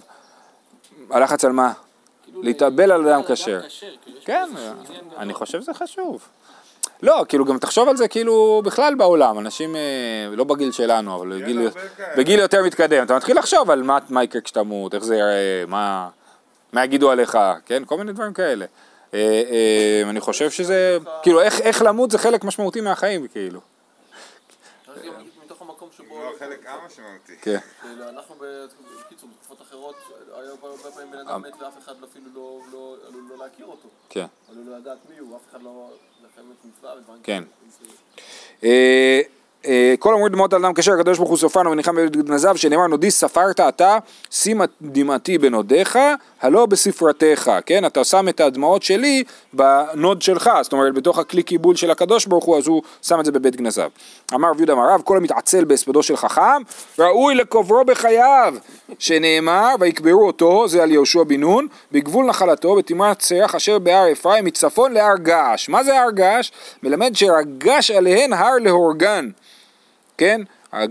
הלחץ 1.11 1.45
על 1.45 1.53
מה? 1.53 1.73
להתאבל 2.43 2.93
על 2.93 3.09
אדם 3.09 3.23
כשר. 3.29 3.61
כאילו, 4.05 4.19
כן. 4.25 4.51
אני 5.19 5.35
חושב 5.35 5.63
שזה 5.63 5.75
חשוב. 5.75 6.29
לא, 7.03 7.25
כאילו 7.29 7.45
גם 7.45 7.59
תחשוב 7.59 7.89
על 7.89 7.97
זה 7.97 8.09
כאילו 8.09 8.63
בכלל 8.65 8.95
בעולם, 8.95 9.39
אנשים 9.39 9.77
אה, 9.77 9.81
לא 10.37 10.45
בגיל 10.45 10.73
שלנו, 10.73 11.17
אבל 11.17 11.43
בגיל, 11.43 11.59
הרבה 11.59 11.81
כאלה. 11.97 12.17
בגיל 12.17 12.41
יותר 12.41 12.63
מתקדם, 12.63 13.05
אתה 13.05 13.17
מתחיל 13.17 13.39
לחשוב 13.39 13.71
על 13.71 13.83
מה, 13.83 13.99
מה 14.09 14.25
יקרה 14.25 14.41
כשאתה 14.41 14.63
מות, 14.63 14.95
איך 14.95 15.05
זה 15.05 15.15
ייראה, 15.15 15.65
מה, 15.69 16.09
מה 16.73 16.85
יגידו 16.85 17.11
עליך, 17.11 17.39
כן, 17.67 17.83
כל 17.87 17.99
מיני 17.99 18.13
דברים 18.13 18.33
כאלה. 18.33 18.67
אה, 19.15 19.43
אה, 19.51 20.11
אני 20.11 20.21
חושב 20.21 20.51
שזה, 20.51 20.99
כאילו 21.23 21.41
איך, 21.41 21.61
איך 21.61 21.83
למות 21.83 22.11
זה 22.11 22.19
חלק 22.19 22.45
משמעותי 22.45 22.81
מהחיים, 22.81 23.29
כאילו. 23.29 23.61
מתוך 25.45 25.63
המקום 25.63 25.89
שבו... 25.97 26.23
לא, 26.23 26.31
חלק 26.39 26.67
המשמעותי. 26.67 27.33
כן. 27.43 27.59
כאילו, 27.83 28.09
אנחנו 28.09 28.35
בקיצור, 28.35 29.29
אחרות, 29.73 29.97
הרבה 30.33 30.79
פעמים 30.93 31.13
בן 31.13 31.19
אדם 31.19 31.43
מת 31.43 31.53
ואף 31.63 31.79
אחד 31.79 31.95
אפילו 32.05 32.27
לא- 32.35 32.61
לא 32.73 32.97
עלול 33.09 33.25
לא 33.31 33.39
להכיר 33.39 33.67
אותו. 33.67 33.89
כן. 34.09 34.27
עלול 34.51 34.67
לא 34.67 34.79
לדעת 34.79 34.99
מי 35.11 35.19
הוא, 35.19 35.37
אף 35.37 35.43
אחד 35.51 35.63
לא... 35.63 35.91
כן. 37.23 37.45
אה, 39.67 39.95
כל 39.99 40.15
המוריד 40.15 40.33
דמעות 40.33 40.53
על 40.53 40.65
אדם 40.65 40.75
כשר, 40.75 40.93
הקדוש 40.93 41.19
ברוך 41.19 41.31
הוא 41.31 41.39
סופן 41.39 41.67
ומניחם 41.67 41.97
בבית 41.97 42.17
גנזיו, 42.17 42.57
שנאמר 42.57 42.87
נודי 42.87 43.11
ספרת 43.11 43.61
אתה, 43.61 43.99
שים 44.31 44.61
דמעתי 44.83 45.39
בנודיך, 45.39 45.99
הלא 46.43 46.67
בספרתך, 46.67 47.51
כן? 47.67 47.87
אתה 47.87 48.05
שם 48.05 48.29
את 48.29 48.41
הדמעות 48.41 48.83
שלי 48.83 49.25
בנוד 49.53 50.23
שלך, 50.23 50.51
זאת 50.63 50.73
אומרת 50.73 50.95
בתוך 50.95 51.19
הכלי 51.19 51.43
קיבול 51.43 51.77
של 51.77 51.91
הקדוש 51.91 52.27
ברוך 52.27 52.45
הוא, 52.45 52.59
אז 52.59 52.67
הוא 52.67 52.83
שם 53.03 53.21
את 53.21 53.25
זה 53.25 53.33
בבית 53.33 53.57
גנזיו. 53.57 53.91
אמר 54.35 54.49
רב 54.51 54.57
יהודה 54.57 54.73
אמר 54.73 54.89
רב, 54.89 55.03
כל 55.05 55.17
המתעצל 55.17 55.65
בהספדו 55.65 56.03
של 56.03 56.17
חכם, 56.17 56.63
ראוי 56.99 57.35
לקוברו 57.35 57.85
בחייו, 57.85 58.55
שנאמר, 58.99 59.75
ויקברו 59.81 60.27
אותו, 60.27 60.69
זה 60.69 60.83
על 60.83 60.91
יהושע 60.91 61.23
בן 61.23 61.41
נון, 61.41 61.67
בגבול 61.93 62.27
נחלתו, 62.27 62.77
בתמרת 62.77 63.19
צרח 63.19 63.55
אשר 63.55 63.79
בהר 63.79 64.13
אפרים, 64.13 64.45
מצפון 64.45 64.93
להר 64.93 65.17
געש. 65.17 65.69
מה 65.69 65.85
זה 65.85 66.01
הר 66.01 66.11
געש? 66.11 66.51
מלמד 66.83 67.11
שרגש 67.15 67.91
עליהן 67.91 68.33
הר 68.33 68.55
להורגן. 68.61 69.29
כן? 70.19 70.41
הר 70.73 70.87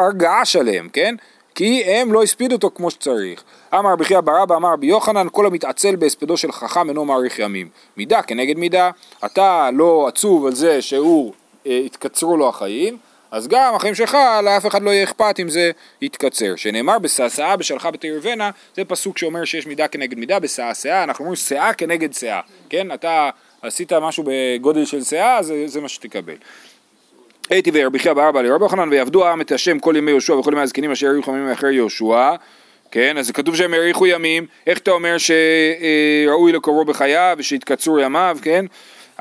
הר 0.00 0.12
געש 0.12 0.56
עליהם, 0.56 0.88
כן? 0.92 1.14
כי 1.54 1.84
הם 1.84 2.12
לא 2.12 2.22
הספידו 2.22 2.54
אותו 2.54 2.70
כמו 2.74 2.90
שצריך. 2.90 3.42
אמר 3.74 3.92
רבי 3.92 4.04
חייא 4.04 4.20
בר 4.20 4.42
אבא 4.42 4.56
אמר 4.56 4.72
רבי 4.72 4.86
יוחנן 4.86 5.26
כל 5.32 5.46
המתעצל 5.46 5.96
בהספדו 5.96 6.36
של 6.36 6.52
חכם 6.52 6.88
אינו 6.88 7.04
מאריך 7.04 7.38
ימים. 7.38 7.68
מידה 7.96 8.22
כנגד 8.22 8.58
מידה. 8.58 8.90
אתה 9.24 9.70
לא 9.72 10.08
עצוב 10.08 10.46
על 10.46 10.54
זה 10.54 10.82
שהוא 10.82 11.32
אה, 11.66 11.80
התקצרו 11.86 12.36
לו 12.36 12.48
החיים, 12.48 12.98
אז 13.30 13.48
גם 13.48 13.74
החיים 13.74 13.94
שלך 13.94 14.16
לאף 14.44 14.66
אחד 14.66 14.82
לא 14.82 14.90
יהיה 14.90 15.04
אכפת 15.04 15.40
אם 15.40 15.48
זה 15.48 15.70
יתקצר. 16.02 16.56
שנאמר 16.56 16.98
בשעשעה 16.98 17.56
בשלחה 17.56 17.90
בתירבנה 17.90 18.50
זה 18.76 18.84
פסוק 18.84 19.18
שאומר 19.18 19.44
שיש 19.44 19.66
מידה 19.66 19.88
כנגד 19.88 20.18
מידה 20.18 20.38
בשעשעה 20.38 21.04
אנחנו 21.04 21.24
אומרים 21.24 21.36
שאה 21.36 21.72
כנגד 21.72 22.12
שאה. 22.12 22.40
כן? 22.68 22.92
אתה 22.92 23.30
עשית 23.62 23.92
משהו 23.92 24.24
בגודל 24.26 24.84
של 24.84 25.04
שאה 25.04 25.42
זה, 25.42 25.62
זה 25.66 25.80
מה 25.80 25.88
שתקבל. 25.88 26.34
הייתי 27.50 27.70
ורבי 27.74 27.98
חייא 27.98 28.12
בארבע 28.12 28.42
לרבי 28.42 28.64
יוחנן 28.64 28.88
ויעבדו 28.88 29.26
העם 29.26 29.40
את 29.40 29.52
השם 29.52 29.78
כל 29.78 29.94
ימי 29.96 30.10
יהושע 30.10 30.32
וכל 30.32 30.52
ימי 30.52 30.62
הזקנים 30.62 30.90
אשר 30.90 31.06
האריכו 31.06 31.30
ימים 31.30 31.50
אחרי 31.50 31.74
יהושע 31.74 32.34
כן, 32.90 33.18
אז 33.18 33.30
כתוב 33.30 33.56
שהם 33.56 33.74
האריכו 33.74 34.06
ימים, 34.06 34.46
איך 34.66 34.78
אתה 34.78 34.90
אומר 34.90 35.16
שראוי 35.18 36.52
לקרוא 36.52 36.84
בחייו 36.84 37.36
ושהתקצרו 37.38 37.98
ימיו, 37.98 38.38
כן? 38.42 38.64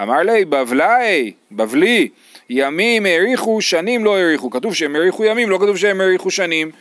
אמר 0.02 0.20
לי, 0.20 0.46
בבלי, 0.46 1.32
בבלי, 1.52 2.10
ימים 2.50 3.06
האריכו, 3.06 3.62
שנים 3.62 4.06
לא 4.06 4.18
האריכו, 4.18 4.50
כתוב 4.50 4.76
שהם 4.76 4.96
האריכו 4.96 5.26
ימים, 5.26 5.50
לא 5.50 5.58
כתוב 5.58 5.78
שהם 5.78 6.02
האריכו 6.02 6.32
שנים. 6.32 6.72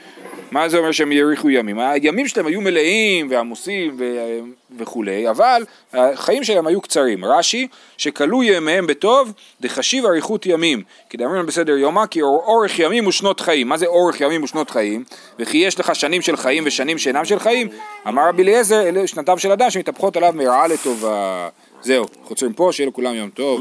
מה 0.53 0.69
זה 0.69 0.79
אומר 0.79 0.93
שהם 0.93 1.13
האריכו 1.13 1.51
ימים? 1.51 1.79
הימים 1.79 2.29
שלהם 2.29 2.47
היו 2.47 2.61
מלאים 2.61 3.27
ועמוסים 3.31 3.97
ו- 3.99 4.39
וכולי, 4.79 5.31
אבל 5.31 5.65
החיים 5.93 6.45
שלהם 6.45 6.67
היו 6.67 6.81
קצרים. 6.81 7.25
רש"י, 7.25 7.69
שכלו 7.97 8.43
ימיהם 8.43 8.87
בטוב, 8.87 9.33
דחשיב 9.61 10.07
אריכות 10.07 10.47
ימים. 10.47 10.83
כי 11.11 11.17
דאמרים 11.17 11.47
בסדר 11.47 11.77
יומא, 11.77 12.07
כי 12.07 12.23
אור- 12.23 12.45
אורך 12.47 12.79
ימים 12.79 13.07
ושנות 13.07 13.41
חיים. 13.41 13.69
מה 13.69 13.77
זה 13.77 13.87
אורך 13.87 14.21
ימים 14.21 14.43
ושנות 14.45 14.71
חיים? 14.71 15.05
וכי 15.39 15.59
יש 15.59 15.81
לך 15.81 15.95
שנים 15.95 16.23
של 16.23 16.37
חיים 16.37 16.63
ושנים 16.67 16.99
שאינם 16.99 17.25
של 17.25 17.39
חיים? 17.39 17.69
אמר 18.09 18.29
רבי 18.29 18.43
אליעזר, 18.43 18.83
אלה 18.89 19.07
שנתיו 19.07 19.39
של 19.39 19.51
אדם 19.53 19.71
שמתהפכות 19.71 20.17
עליו 20.17 20.33
מרעה 20.37 20.67
לטובה. 20.69 21.49
זהו, 21.83 22.05
חוצרים 22.25 22.53
פה, 22.53 22.69
שיהיה 22.73 22.89
לכולם 22.89 23.15
יום 23.15 23.31
טוב. 23.31 23.61